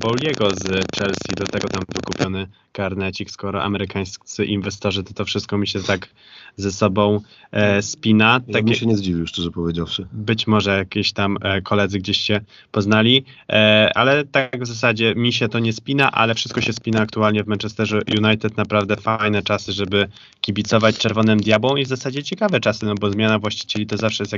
[0.02, 0.64] Bowliego z
[0.96, 6.10] Chelsea, do tego tam wykupiony karnecik, skoro amerykańscy inwestorzy, to to wszystko mi się tak
[6.58, 8.42] ze sobą e, spina.
[8.48, 10.08] Ja bym się nie zdziwił, szczerze powiedziawszy.
[10.12, 15.34] Być może jakieś tam e, koledzy gdzieś się poznali, e, ale tak w zasadzie mi
[15.34, 18.58] się to nie spina, ale wszystko się spina aktualnie w Manchesterze United.
[18.58, 20.08] Naprawdę fajne czasy, żeby
[20.42, 24.34] kibicować Czerwonym Diabłom i w zasadzie ciekawe czasy, no bo zmiana właścicieli to zawsze jest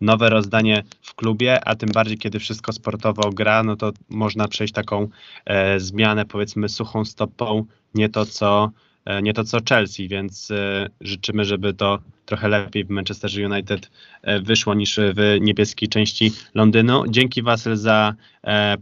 [0.00, 4.74] nowe rozdanie w klubie, a tym bardziej kiedy wszystko sportowo gra, no to można przejść
[4.74, 5.08] taką
[5.44, 8.70] e, zmianę powiedzmy suchą stopą, nie to co
[9.06, 13.90] E, nie to co Chelsea, więc e, życzymy, żeby to trochę lepiej w Manchester United
[14.22, 17.04] e, wyszło niż w niebieskiej części Londynu.
[17.08, 18.14] Dzięki Wasyl za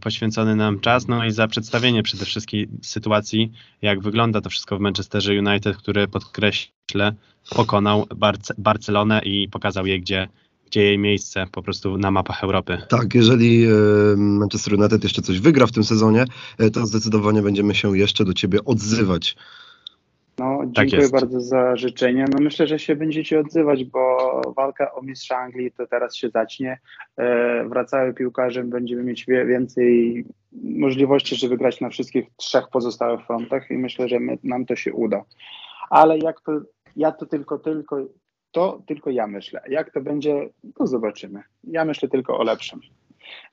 [0.01, 4.79] poświęcony nam czas, no i za przedstawienie przede wszystkim sytuacji, jak wygląda to wszystko w
[4.79, 7.13] Manchesterze United, który podkreślę
[7.49, 10.27] pokonał Barce Barcelonę i pokazał jej, gdzie
[10.81, 12.77] jej miejsce po prostu na mapach Europy.
[12.89, 13.67] Tak, jeżeli
[14.17, 16.25] Manchester United jeszcze coś wygra w tym sezonie,
[16.73, 19.35] to zdecydowanie będziemy się jeszcze do ciebie odzywać.
[20.37, 22.25] No, tak dziękuję tak bardzo za życzenia.
[22.31, 26.79] No myślę, że się będziecie odzywać, bo walka o mistrza Anglii to teraz się zacznie.
[27.17, 33.77] E, wracały piłkarze, będziemy mieć więcej możliwości, żeby grać na wszystkich trzech pozostałych frontach i
[33.77, 35.23] myślę, że my, nam to się uda.
[35.89, 36.51] Ale jak to,
[36.95, 38.07] ja to tylko, tylko,
[38.55, 39.61] to tylko ja myślę.
[39.69, 41.43] Jak to będzie, to zobaczymy.
[41.63, 42.81] Ja myślę tylko o lepszym.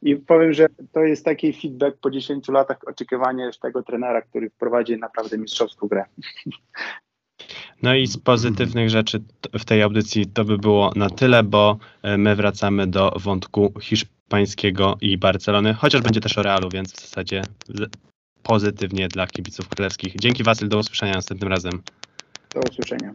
[0.03, 4.51] I powiem, że to jest taki feedback po 10 latach oczekiwania już tego trenera, który
[4.51, 6.05] wprowadzi naprawdę mistrzowską grę.
[7.83, 9.23] No i z pozytywnych rzeczy
[9.59, 14.97] w tej audycji to by było na tyle, bo e, my wracamy do wątku hiszpańskiego
[15.01, 17.43] i Barcelony, chociaż będzie też o Realu, więc w zasadzie
[18.43, 20.17] pozytywnie dla kibiców królewskich.
[20.17, 21.83] Dzięki Wasyl, do usłyszenia następnym razem.
[22.55, 23.13] Do usłyszenia.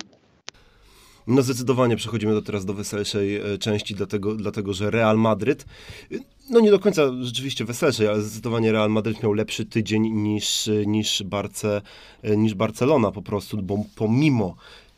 [1.27, 5.65] No zdecydowanie przechodzimy do teraz do weselszej e, części, dlatego, dlatego że Real Madryt,
[6.49, 11.23] no nie do końca rzeczywiście weselszej, ale zdecydowanie Real Madryt miał lepszy tydzień niż, niż,
[11.23, 11.81] Barce,
[12.21, 14.55] e, niż Barcelona po prostu, bo pomimo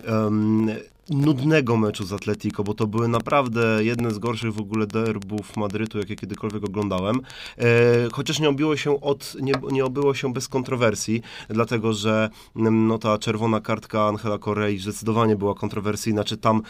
[0.08, 0.70] um,
[1.10, 6.00] nudnego meczu z Atletico, bo to były naprawdę jedne z gorszych w ogóle derbów Madrytu,
[6.00, 7.22] jakie kiedykolwiek oglądałem.
[7.58, 7.64] E,
[8.12, 12.98] chociaż nie obiło się od, nie, nie obyło się bez kontrowersji, dlatego że mm, no,
[12.98, 16.62] ta czerwona kartka Angela Correi zdecydowanie była kontrowersyjna, czy tam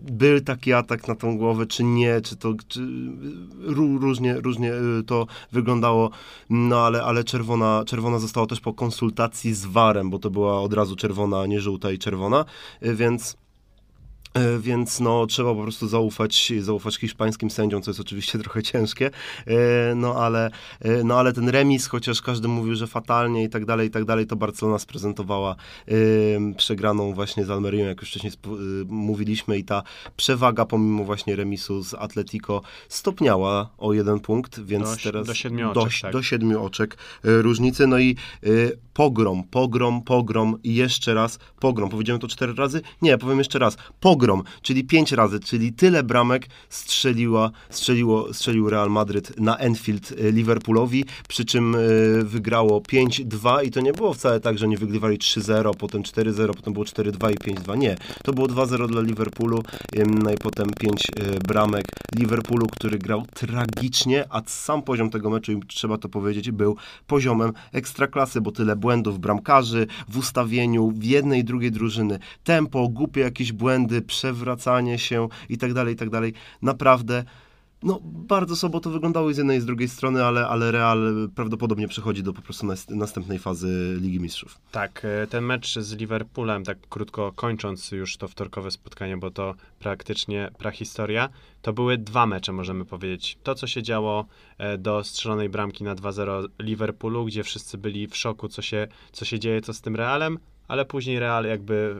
[0.00, 2.80] był taki atak na tą głowę, czy nie, czy to czy,
[4.00, 6.10] różnie, różnie y, to wyglądało,
[6.50, 10.72] no ale, ale czerwona, czerwona została też po konsultacji z VAR-em, bo to była od
[10.72, 12.44] razu czerwona, nie żółta i czerwona,
[12.82, 13.36] y, więc
[14.58, 19.10] więc no, trzeba po prostu zaufać, zaufać hiszpańskim sędziom, co jest oczywiście trochę ciężkie,
[19.46, 23.64] e, no ale, e, no ale ten remis, chociaż każdy mówił, że fatalnie i tak
[23.64, 25.56] dalej, i tak dalej, to Barcelona sprezentowała
[26.56, 28.32] przegraną właśnie z Almerią, jak już wcześniej
[28.86, 29.82] mówiliśmy i ta
[30.16, 35.70] przewaga pomimo właśnie remisu z Atletico stopniała o jeden punkt, więc do, teraz do siedmiu
[35.70, 36.12] oczek, do, tak.
[36.12, 38.16] do siedmiu oczek różnicy, no i
[38.98, 41.90] pogrom, pogrom, pogrom i jeszcze raz pogrom.
[41.90, 42.82] Powiedziałem to cztery razy?
[43.02, 43.76] Nie, powiem jeszcze raz.
[44.00, 44.18] Pogrom,
[44.62, 51.04] czyli pięć razy, czyli tyle bramek strzeliła, strzeliło, strzelił Real Madryt na Enfield e, Liverpoolowi,
[51.28, 51.78] przy czym e,
[52.24, 56.72] wygrało 5-2 i to nie było wcale tak, że nie wygrywali 3-0, potem 4-0, potem
[56.72, 57.78] było 4-2 i 5-2.
[57.78, 59.62] Nie, to było 2-0 dla Liverpoolu,
[60.06, 61.84] no i potem 5 e, bramek
[62.16, 68.40] Liverpoolu, który grał tragicznie, a sam poziom tego meczu, trzeba to powiedzieć, był poziomem ekstraklasy,
[68.40, 72.18] bo tyle błędów bramkarzy w ustawieniu w jednej i drugiej drużyny.
[72.44, 76.32] Tempo, głupie jakieś błędy, przewracanie się i tak dalej, i tak dalej.
[76.62, 77.24] Naprawdę
[77.82, 81.28] no, bardzo słabo to wyglądało i z jednej i z drugiej strony, ale, ale Real
[81.34, 84.58] prawdopodobnie przechodzi do po prostu następnej fazy Ligi Mistrzów.
[84.70, 89.54] Tak, e, ten mecz z Liverpoolem, tak krótko kończąc już to wtorkowe spotkanie, bo to
[89.78, 91.28] praktycznie prahistoria,
[91.62, 93.38] to były dwa mecze, możemy powiedzieć.
[93.42, 94.26] To, co się działo
[94.58, 99.24] e, do strzelonej bramki na 2-0 Liverpoolu, gdzie wszyscy byli w szoku, co się, co
[99.24, 100.38] się dzieje, co z tym Realem,
[100.68, 101.96] ale później Real jakby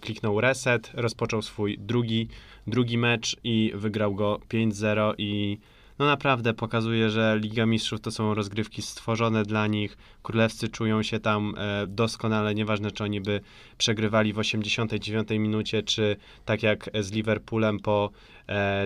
[0.00, 2.28] kliknął reset, rozpoczął swój drugi,
[2.66, 5.58] drugi mecz i wygrał go 5-0 i
[6.00, 9.96] no naprawdę pokazuje, że Liga Mistrzów to są rozgrywki stworzone dla nich.
[10.22, 13.40] Królewscy czują się tam e, doskonale, nieważne czy oni by
[13.78, 18.10] przegrywali w 89 minucie, czy tak jak z Liverpoolem po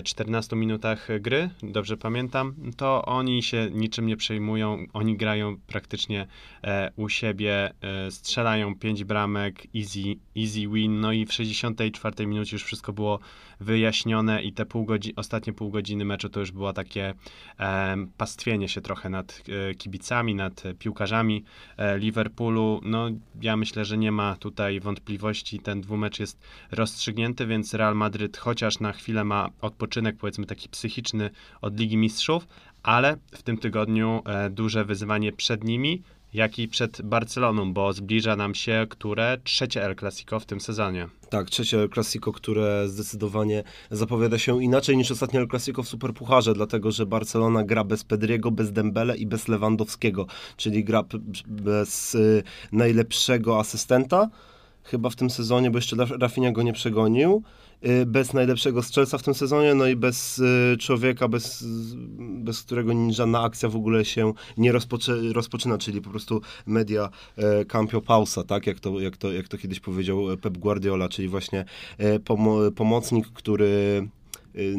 [0.03, 6.27] 14 e, minutach gry, dobrze pamiętam, to oni się niczym nie przejmują, oni grają praktycznie
[6.63, 12.55] e, u siebie, e, strzelają 5 bramek, easy, easy win, no i w 64 minucie
[12.55, 13.19] już wszystko było
[13.59, 17.13] wyjaśnione i te pół godziny, ostatnie pół godziny meczu to już było takie
[18.17, 19.43] pastwienie się trochę nad
[19.77, 21.43] kibicami, nad piłkarzami
[21.97, 22.81] Liverpoolu.
[22.83, 23.09] No
[23.41, 26.39] ja myślę, że nie ma tutaj wątpliwości, ten dwumecz jest
[26.71, 31.29] rozstrzygnięty, więc Real Madryt chociaż na chwilę ma odpoczynek, powiedzmy taki psychiczny
[31.61, 32.47] od Ligi Mistrzów,
[32.83, 38.35] ale w tym tygodniu e, duże wyzwanie przed nimi, jak i przed Barceloną, bo zbliża
[38.35, 41.07] nam się które trzecie El Clasico w tym sezonie.
[41.29, 46.53] Tak, trzecie El Clasico, które zdecydowanie zapowiada się inaczej niż ostatnie El Clasico w Superpucharze,
[46.53, 51.03] dlatego że Barcelona gra bez Pedriego, bez Dembele i bez Lewandowskiego, czyli gra
[51.47, 54.29] bez y, najlepszego asystenta
[54.83, 57.43] chyba w tym sezonie, bo jeszcze Rafinha go nie przegonił.
[57.83, 61.65] Y, bez najlepszego strzelca w tym sezonie, no i bez y, człowieka, bez,
[62.17, 67.65] bez którego żadna akcja w ogóle się nie rozpoczy, rozpoczyna, czyli po prostu media e,
[67.65, 71.65] campio pausa, tak, jak to, jak, to, jak to kiedyś powiedział Pep Guardiola, czyli właśnie
[71.97, 74.07] e, pomo pomocnik, który
[74.55, 74.73] y,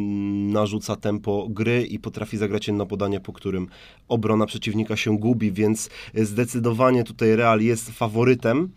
[0.52, 3.68] narzuca tempo gry i potrafi zagrać jedno podanie, po którym
[4.08, 8.70] obrona przeciwnika się gubi, więc zdecydowanie tutaj Real jest faworytem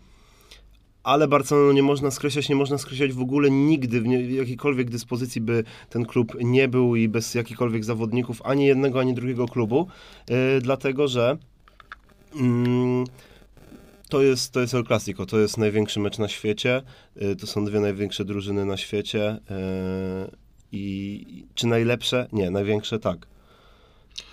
[1.02, 4.90] ale Barcelony nie można skreślać, nie można skreślać w ogóle nigdy, w, nie, w jakiejkolwiek
[4.90, 9.86] dyspozycji by ten klub nie był i bez jakichkolwiek zawodników, ani jednego, ani drugiego klubu,
[10.28, 11.38] yy, dlatego że
[12.34, 12.42] yy,
[14.08, 16.82] to jest, to jest El Clasico, to jest największy mecz na świecie,
[17.16, 19.38] yy, to są dwie największe drużyny na świecie.
[20.30, 22.28] Y, i czy najlepsze?
[22.32, 23.26] Nie, największe tak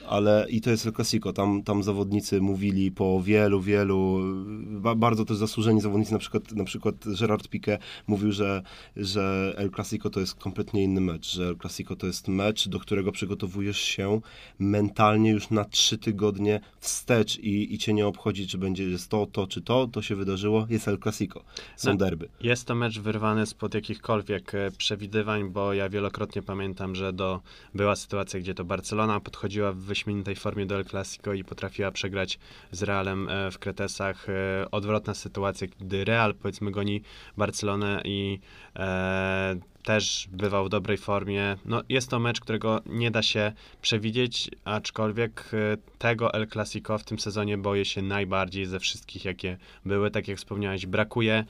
[0.09, 4.19] ale i to jest El Clasico, tam, tam zawodnicy mówili po wielu, wielu,
[4.65, 8.61] ba, bardzo też zasłużeni zawodnicy, na przykład, na przykład Gerard Piqué mówił, że,
[8.95, 12.79] że El Clasico to jest kompletnie inny mecz, że El Clasico to jest mecz, do
[12.79, 14.21] którego przygotowujesz się
[14.59, 19.25] mentalnie już na trzy tygodnie wstecz i, i cię nie obchodzi, czy będzie jest to,
[19.25, 21.43] to, czy to, to się wydarzyło, jest El Clasico,
[21.75, 22.29] są no, derby.
[22.41, 27.41] Jest to mecz wyrwany spod jakichkolwiek e, przewidywań, bo ja wielokrotnie pamiętam, że do,
[27.75, 32.39] była sytuacja, gdzie to Barcelona podchodziła w wyśmienitej formie do El Clasico i potrafiła przegrać
[32.71, 34.29] z Realem e, w Kretesach.
[34.29, 37.01] E, odwrotna sytuacja, gdy Real powiedzmy goni
[37.37, 38.39] Barcelonę i
[38.75, 41.57] e, też bywał w dobrej formie.
[41.65, 45.51] No, jest to mecz, którego nie da się przewidzieć, aczkolwiek
[45.97, 50.11] tego El Clasico w tym sezonie boję się najbardziej ze wszystkich, jakie były.
[50.11, 51.45] Tak jak wspomniałeś, brakuje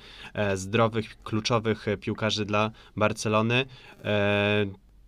[0.55, 3.65] zdrowych, kluczowych piłkarzy dla Barcelony.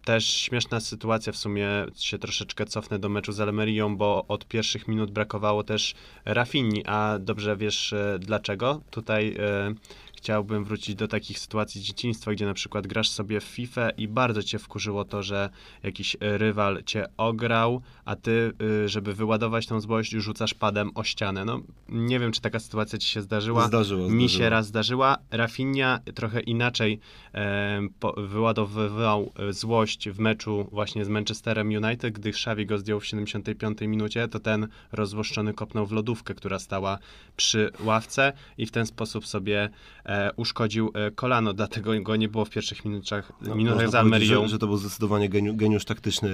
[0.10, 4.88] Też śmieszna sytuacja, w sumie się troszeczkę cofnę do meczu z Almerią, bo od pierwszych
[4.88, 5.94] minut brakowało też
[6.26, 8.82] Rafini, a dobrze wiesz e, dlaczego.
[8.92, 9.74] Tutaj e,
[10.20, 14.08] chciałbym wrócić do takich sytuacji z dzieciństwa, gdzie na przykład grasz sobie w FIFA i
[14.08, 15.50] bardzo cię wkurzyło to, że
[15.84, 21.46] jakiś rywal cię ograł, a ty, y, żeby wyładować tą złość, rzucasz padem o ścianę.
[21.46, 23.68] No, nie wiem, czy taka sytuacja ci się zdarzyła.
[23.68, 25.18] Zdarzyło, Mi się raz zdarzyła.
[25.32, 27.00] Rafinha trochę inaczej
[27.34, 27.82] e,
[28.18, 34.28] wyładowywał złość w meczu właśnie z Manchesterem United, gdy Xavi go zdjął w 75 minucie,
[34.28, 37.00] to ten rozłoszczony kopnął w lodówkę, która stała
[37.38, 39.70] przy ławce i w ten sposób sobie
[40.06, 44.42] e, uszkodził e, kolano, dlatego go nie było w pierwszych minutach, no, minutach za Almerią.
[44.42, 46.30] Że, że to był zdecydowanie geniu, geniusz taktyczny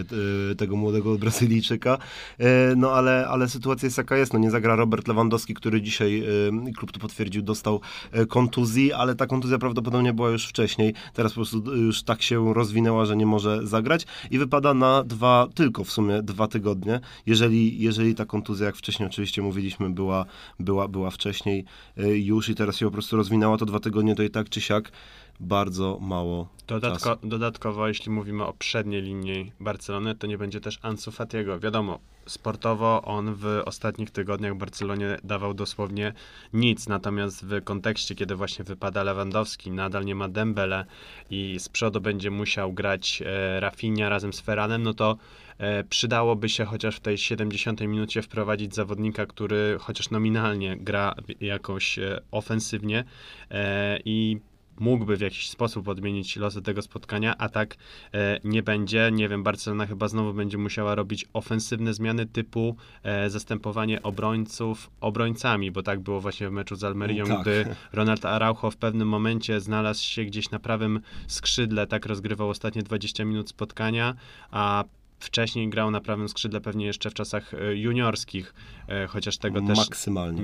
[0.52, 1.98] e, tego młodego Brazylijczyka,
[2.38, 6.24] e, no ale, ale sytuacja jest jaka jest, no nie zagra Robert Lewandowski, który dzisiaj,
[6.68, 11.32] e, klub to potwierdził, dostał e, kontuzji, ale ta kontuzja prawdopodobnie była już wcześniej, teraz
[11.32, 15.84] po prostu już tak się rozwinęła, że nie może zagrać i wypada na dwa, tylko
[15.84, 20.26] w sumie dwa tygodnie, jeżeli, jeżeli ta kontuzja, jak wcześniej oczywiście mówiliśmy, była,
[20.60, 21.66] była, była wcześniej
[21.98, 24.92] już i teraz się po prostu rozwinęła, to dwa tygodnie to i tak czy siak
[25.40, 31.12] bardzo mało Dodatko, dodatkowo, jeśli mówimy o przedniej linii Barcelony, to nie będzie też Ansu
[31.12, 31.60] Fatiego.
[31.60, 36.14] Wiadomo, sportowo on w ostatnich tygodniach Barcelonie dawał dosłownie
[36.54, 40.86] nic, natomiast w kontekście, kiedy właśnie wypada Lewandowski, nadal nie ma Dembele
[41.30, 45.18] i z przodu będzie musiał grać e, Rafinha razem z Ferranem, no to
[45.58, 52.00] e, przydałoby się chociaż w tej 70 minucie wprowadzić zawodnika, który chociaż nominalnie gra jakoś
[52.00, 53.04] e, ofensywnie
[53.52, 54.40] e, i
[54.80, 57.76] mógłby w jakiś sposób odmienić losy tego spotkania, a tak
[58.14, 59.10] e, nie będzie.
[59.14, 65.72] Nie wiem, Barcelona chyba znowu będzie musiała robić ofensywne zmiany typu e, zastępowanie obrońców obrońcami,
[65.72, 67.42] bo tak było właśnie w meczu z Almerią, tak.
[67.42, 72.84] gdy Ronald Araujo w pewnym momencie znalazł się gdzieś na prawym skrzydle, tak rozgrywał ostatnie
[72.84, 74.16] 20 minut spotkania,
[74.52, 74.84] a
[75.20, 78.54] Wcześniej grał na prawym skrzydle pewnie jeszcze w czasach e, juniorskich,
[78.88, 79.78] e, chociaż tego też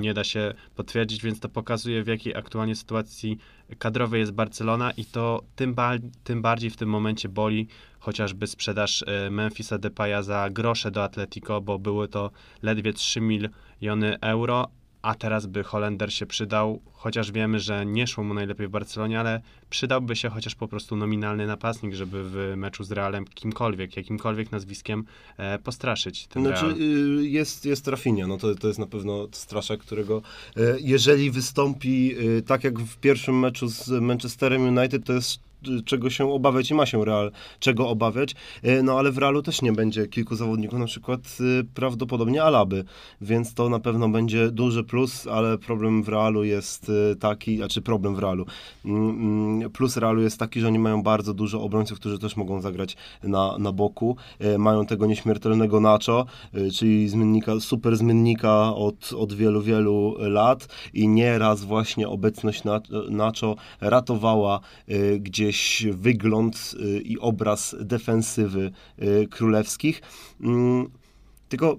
[0.02, 3.38] nie da się potwierdzić, więc to pokazuje w jakiej aktualnie sytuacji
[3.80, 5.92] kadrowej jest Barcelona i to tym, ba
[6.24, 7.68] tym bardziej w tym momencie boli
[8.00, 14.20] chociażby sprzedaż e, Memphisa Depaya za grosze do Atletico, bo były to ledwie 3 miliony
[14.22, 14.68] euro,
[15.02, 19.20] a teraz by Holender się przydał, chociaż wiemy, że nie szło mu najlepiej w Barcelonie,
[19.20, 24.52] ale przydałby się chociaż po prostu nominalny napastnik, żeby w meczu z Realem kimkolwiek, jakimkolwiek
[24.52, 25.04] nazwiskiem
[25.38, 26.82] e, postraszyć ten znaczy, Real.
[26.82, 30.22] Y, jest, jest Rafinha, no to, to jest na pewno straszak, którego
[30.58, 35.51] e, jeżeli wystąpi e, tak jak w pierwszym meczu z Manchesterem United, to jest
[35.86, 39.62] czego się obawiać i ma się Real czego obawiać, e, no ale w Realu też
[39.62, 42.84] nie będzie kilku zawodników, na przykład e, prawdopodobnie Alaby,
[43.22, 47.82] więc to na pewno będzie duży plus, ale problem w Realu jest e, taki, znaczy
[47.82, 48.46] problem w Realu,
[48.86, 52.62] mm, mm, plus Realu jest taki, że oni mają bardzo dużo obrońców, którzy też mogą
[52.62, 54.16] zagrać na, na boku,
[54.58, 56.26] mają tego nieśmiertelnego Nacho,
[56.74, 62.64] czyli zmiennika, super zmiennika od, od wielu, wielu lat i nieraz właśnie obecność
[63.10, 64.60] Nacho ratowała
[65.20, 68.72] gdzieś gdzieś wygląd y, i obraz defensywy
[69.02, 70.02] y, królewskich.
[70.42, 70.90] Mm,
[71.50, 71.78] tylko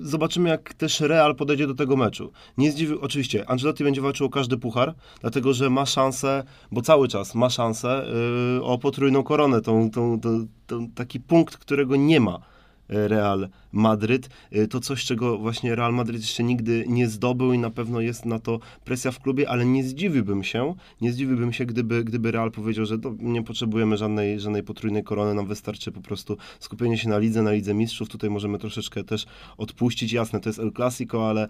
[0.00, 2.32] zobaczymy, jak też Real podejdzie do tego meczu.
[2.58, 7.08] Nie zdziwi, oczywiście, Ancelotti będzie walczył o każdy puchar, dlatego że ma szansę, bo cały
[7.08, 8.06] czas ma szansę
[8.54, 12.53] yy, o potrójną koronę, tą, tą, tą, tą, taki punkt, którego nie ma
[12.88, 14.28] Real Madryt.
[14.56, 18.24] Y, to coś, czego właśnie Real Madryt jeszcze nigdy nie zdobył i na pewno jest
[18.24, 22.50] na to presja w klubie, ale nie zdziwiłbym się, nie zdziwiłbym się, gdyby, gdyby Real
[22.50, 27.18] powiedział, że nie potrzebujemy żadnej, żadnej potrójnej korony, nam wystarczy po prostu skupienie się na
[27.18, 28.08] lidze, na lidze mistrzów.
[28.08, 29.26] Tutaj możemy troszeczkę też
[29.56, 30.12] odpuścić.
[30.12, 31.48] Jasne, to jest El Clasico, ale,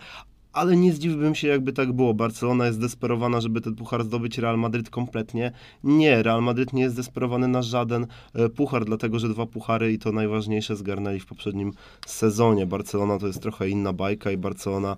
[0.55, 2.15] ale nie zdziwiłbym się, jakby tak było.
[2.15, 5.53] Barcelona jest desperowana, żeby ten puchar zdobyć, Real Madryt kompletnie
[5.85, 6.23] nie.
[6.23, 10.13] Real Madryt nie jest desperowany na żaden e, puchar, dlatego że dwa puchary i to
[10.13, 11.73] najważniejsze zgarnęli w poprzednim
[12.07, 12.67] sezonie.
[12.67, 14.97] Barcelona to jest trochę inna bajka i Barcelona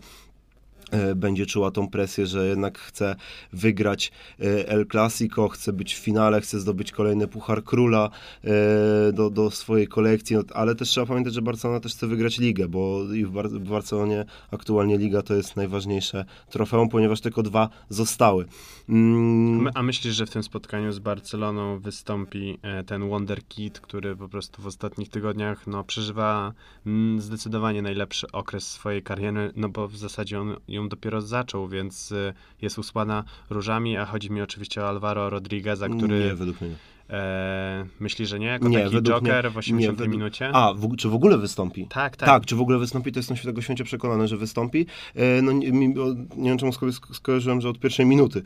[1.16, 3.16] będzie czuła tą presję, że jednak chce
[3.52, 8.10] wygrać e, El Clasico, chce być w finale, chce zdobyć kolejny Puchar Króla
[8.44, 12.38] e, do, do swojej kolekcji, no, ale też trzeba pamiętać, że Barcelona też chce wygrać
[12.38, 17.68] ligę, bo w, Bar w Barcelonie aktualnie liga to jest najważniejsze trofeum, ponieważ tylko dwa
[17.88, 18.44] zostały.
[18.88, 19.70] Mm.
[19.74, 24.62] A myślisz, że w tym spotkaniu z Barceloną wystąpi ten Wonder Kid, który po prostu
[24.62, 26.52] w ostatnich tygodniach no, przeżywa
[26.86, 32.12] mm, zdecydowanie najlepszy okres swojej kariery, no bo w zasadzie on ją dopiero zaczął, więc
[32.12, 36.24] y, jest usłana różami, a chodzi mi oczywiście o Alvaro Rodrigueza, który...
[36.24, 36.76] Nie, według mnie
[37.10, 38.46] E, myśli, że nie?
[38.46, 40.50] Jako nie, taki joker mnie, w 80 nie, minucie?
[40.52, 41.86] A, w, czy w ogóle wystąpi?
[41.86, 42.26] Tak, tak.
[42.26, 44.86] Tak, czy w ogóle wystąpi, to jestem świętego święcie przekonany, że wystąpi.
[45.14, 45.94] E, no nie, nie,
[46.36, 48.42] wiem, czemu sko skojarzyłem, że od pierwszej minuty.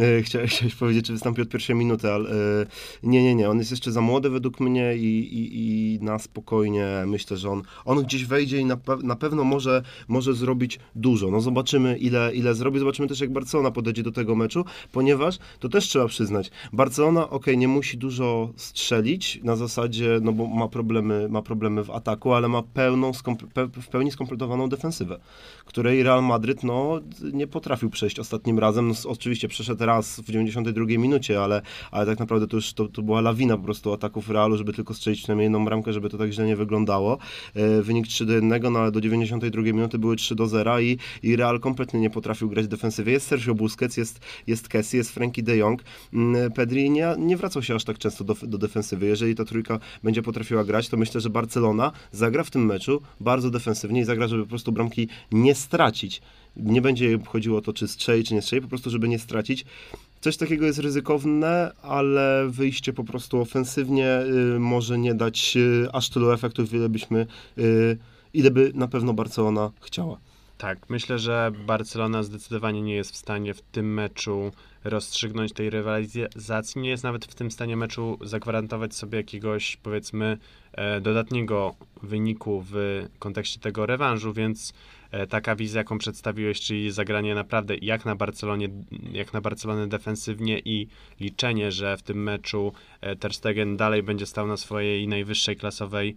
[0.00, 2.66] E, chciałeś, chciałeś powiedzieć, czy wystąpi od pierwszej minuty, ale e,
[3.02, 3.50] nie, nie, nie.
[3.50, 7.62] On jest jeszcze za młody według mnie i, i, i na spokojnie myślę, że on,
[7.84, 11.30] on gdzieś wejdzie i na, pe na pewno może, może zrobić dużo.
[11.30, 12.78] No zobaczymy, ile, ile zrobi.
[12.78, 16.50] Zobaczymy też, jak Barcelona podejdzie do tego meczu, ponieważ to też trzeba przyznać.
[16.72, 21.90] Barcelona, ok, nie musi dużo strzelić na zasadzie, no bo ma problemy, ma problemy w
[21.90, 23.12] ataku, ale ma pełną,
[23.82, 25.18] w pełni skompletowaną defensywę,
[25.64, 27.00] której Real Madryt no,
[27.32, 28.88] nie potrafił przejść ostatnim razem.
[28.88, 33.02] No, oczywiście przeszedł raz w 92 minucie, ale, ale tak naprawdę to już to, to
[33.02, 36.30] była lawina po prostu ataków Realu, żeby tylko strzelić przynajmniej jedną bramkę, żeby to tak
[36.30, 37.18] źle nie wyglądało.
[37.54, 40.98] E, wynik 3 do 1, no ale do 92 minuty były 3 do 0 i,
[41.22, 43.12] i Real kompletnie nie potrafił grać defensywie.
[43.12, 45.82] Jest Sergio Busquets, jest, jest Kessie, jest Frankie de Jong.
[46.12, 49.06] Mm, Pedri nie, nie wracał się aż tak często do, do defensywy.
[49.06, 53.50] Jeżeli ta trójka będzie potrafiła grać, to myślę, że Barcelona zagra w tym meczu bardzo
[53.50, 56.22] defensywnie i zagra, żeby po prostu bramki nie stracić.
[56.56, 59.64] Nie będzie chodziło o to, czy strzeli, czy nie strzeli, po prostu, żeby nie stracić.
[60.20, 64.20] Coś takiego jest ryzykowne, ale wyjście po prostu ofensywnie
[64.54, 67.26] y, może nie dać y, aż tylu efektów, ile byśmy,
[67.58, 67.98] y,
[68.34, 70.18] ile by na pewno Barcelona chciała.
[70.58, 74.52] Tak, myślę, że Barcelona zdecydowanie nie jest w stanie w tym meczu
[74.84, 76.80] rozstrzygnąć tej rywalizacji.
[76.80, 80.38] Nie jest nawet w tym stanie meczu zagwarantować sobie jakiegoś, powiedzmy,
[80.72, 84.72] e, dodatniego wyniku w kontekście tego rewanżu, więc
[85.10, 88.68] e, taka wizja, jaką przedstawiłeś, czyli zagranie naprawdę jak na Barcelonie,
[89.12, 90.88] jak na Barcelonę defensywnie i
[91.20, 96.16] liczenie, że w tym meczu e, Ter Stegen dalej będzie stał na swojej najwyższej klasowej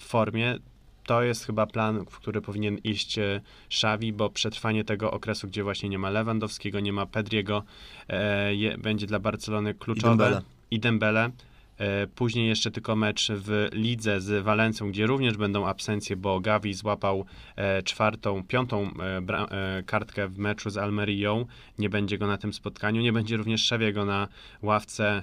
[0.00, 0.58] formie,
[1.06, 5.62] to jest chyba plan, w który powinien iść e, Xavi, bo przetrwanie tego okresu, gdzie
[5.62, 7.62] właśnie nie ma Lewandowskiego, nie ma Pedriego,
[8.08, 10.14] e, je, będzie dla Barcelony kluczowe.
[10.14, 10.42] I Dembele.
[10.70, 11.30] I Dembele.
[11.78, 16.74] E, później jeszcze tylko mecz w lidze z Walencją, gdzie również będą absencje, bo Gavi
[16.74, 17.24] złapał
[17.56, 21.46] e, czwartą, piątą e, kartkę w meczu z Almerią.
[21.78, 23.02] Nie będzie go na tym spotkaniu.
[23.02, 24.28] Nie będzie również Szewiego na
[24.62, 25.22] ławce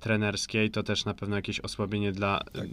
[0.00, 0.70] trenerskiej.
[0.70, 2.68] To też na pewno jakieś osłabienie dla tak.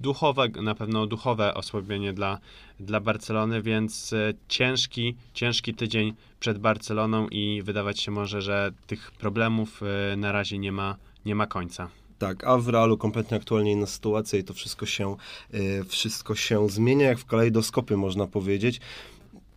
[0.00, 2.38] duchowe, na pewno duchowe osłabienie dla,
[2.80, 4.14] dla Barcelony, więc
[4.48, 9.80] ciężki, ciężki tydzień przed Barceloną i wydawać się może, że tych problemów
[10.16, 10.96] na razie nie ma,
[11.26, 11.88] nie ma końca.
[12.18, 15.16] Tak, a w realu kompletnie aktualnie inna sytuacja i to wszystko się,
[15.54, 18.80] y, wszystko się zmienia, jak w kalejdoskopie można powiedzieć.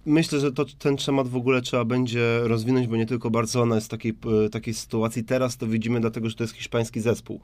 [0.06, 3.88] Myślę, że to, ten temat w ogóle trzeba będzie rozwinąć, bo nie tylko Barcelona jest
[3.88, 4.14] w takiej,
[4.46, 5.24] y, takiej sytuacji.
[5.24, 7.40] Teraz to widzimy dlatego, że to jest hiszpański zespół.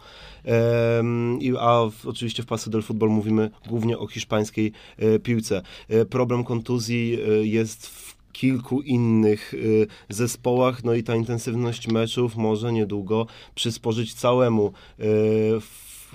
[0.46, 5.62] Ehm, a w, oczywiście w Paso del Football mówimy głównie o hiszpańskiej e, piłce.
[5.90, 12.74] E, problem kontuzji jest w kilku innych y, zespołach, no i ta intensywność meczów może
[12.74, 15.04] niedługo przysporzyć całemu y,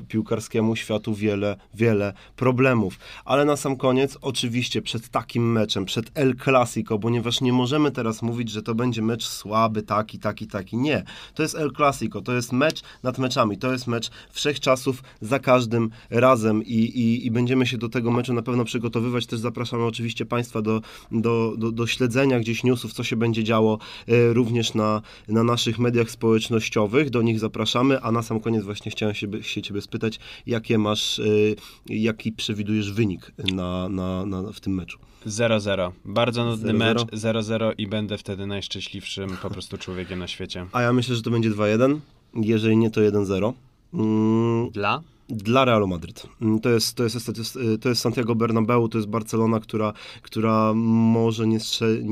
[0.09, 2.99] piłkarskiemu światu wiele, wiele problemów.
[3.25, 8.23] Ale na sam koniec, oczywiście przed takim meczem, przed El Clasico, ponieważ nie możemy teraz
[8.23, 10.77] mówić, że to będzie mecz słaby, taki, taki, taki.
[10.77, 11.05] Nie.
[11.35, 15.91] To jest El Clasico, to jest mecz nad meczami, to jest mecz wszechczasów za każdym
[16.11, 19.27] razem i, i, i będziemy się do tego meczu na pewno przygotowywać.
[19.27, 20.81] Też zapraszamy oczywiście Państwa do,
[21.13, 23.79] do, do, do śledzenia gdzieś newsów, co się będzie działo
[24.09, 27.11] e, również na, na naszych mediach społecznościowych.
[27.11, 31.19] Do nich zapraszamy, a na sam koniec właśnie chciałem się, się Ciebie spytać, jakie masz,
[31.19, 34.99] y, jaki przewidujesz wynik na, na, na, w tym meczu?
[35.27, 35.93] 0-0.
[36.05, 36.79] Bardzo nudny 0 -0.
[36.79, 40.67] mecz, 0-0 i będę wtedy najszczęśliwszym po prostu człowiekiem na świecie.
[40.73, 41.99] A ja myślę, że to będzie 2-1.
[42.35, 43.53] Jeżeli nie, to 1-0.
[43.95, 44.71] Mm.
[44.71, 45.03] Dla?
[45.29, 46.27] Dla Realu Madryt.
[46.43, 51.47] Mm, to jest, to, jest, to jest Santiago Bernabeu, to jest Barcelona, która, która może,
[51.47, 52.03] nie strze-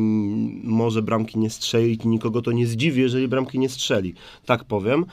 [0.65, 2.05] może bramki nie strzelić.
[2.05, 4.15] Nikogo to nie zdziwi, jeżeli bramki nie strzeli.
[4.47, 5.05] Tak powiem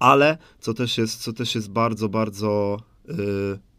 [0.00, 2.78] ale co też jest, co też jest bardzo, bardzo
[3.08, 3.12] y,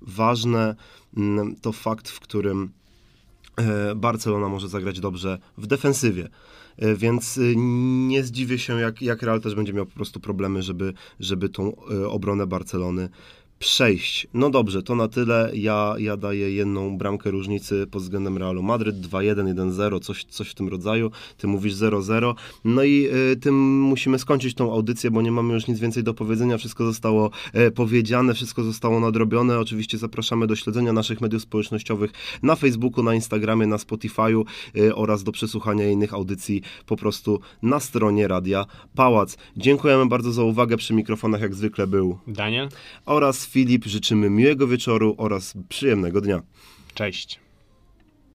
[0.01, 0.75] ważne,
[1.17, 2.71] mm, to fakt, w którym
[3.91, 6.29] y, Barcelona może zagrać dobrze w defensywie.
[6.83, 7.39] Y, więc
[8.07, 11.75] nie zdziwię się, jak, jak Real też będzie miał po prostu problemy, żeby, żeby tą
[12.09, 13.09] obronę Barcelony
[13.61, 14.27] przejść.
[14.33, 15.51] No dobrze, to na tyle.
[15.53, 20.53] Ja, ja daję jedną bramkę różnicy pod względem Realu Madryt, 2-1, 1-0, coś, coś w
[20.55, 21.11] tym rodzaju.
[21.37, 22.35] Ty mówisz 0-0.
[22.65, 26.13] No i y, tym musimy skończyć tą audycję, bo nie mamy już nic więcej do
[26.13, 26.57] powiedzenia.
[26.57, 29.59] Wszystko zostało y, powiedziane, wszystko zostało nadrobione.
[29.59, 32.11] Oczywiście zapraszamy do śledzenia naszych mediów społecznościowych
[32.43, 34.43] na Facebooku, na Instagramie, na Spotify'u
[34.77, 39.37] y, oraz do przesłuchania innych audycji po prostu na stronie Radia Pałac.
[39.57, 40.77] Dziękujemy bardzo za uwagę.
[40.77, 42.69] Przy mikrofonach jak zwykle był Daniel
[43.05, 43.85] oraz Filip.
[43.85, 46.41] Życzymy miłego wieczoru oraz przyjemnego dnia.
[46.93, 47.40] Cześć.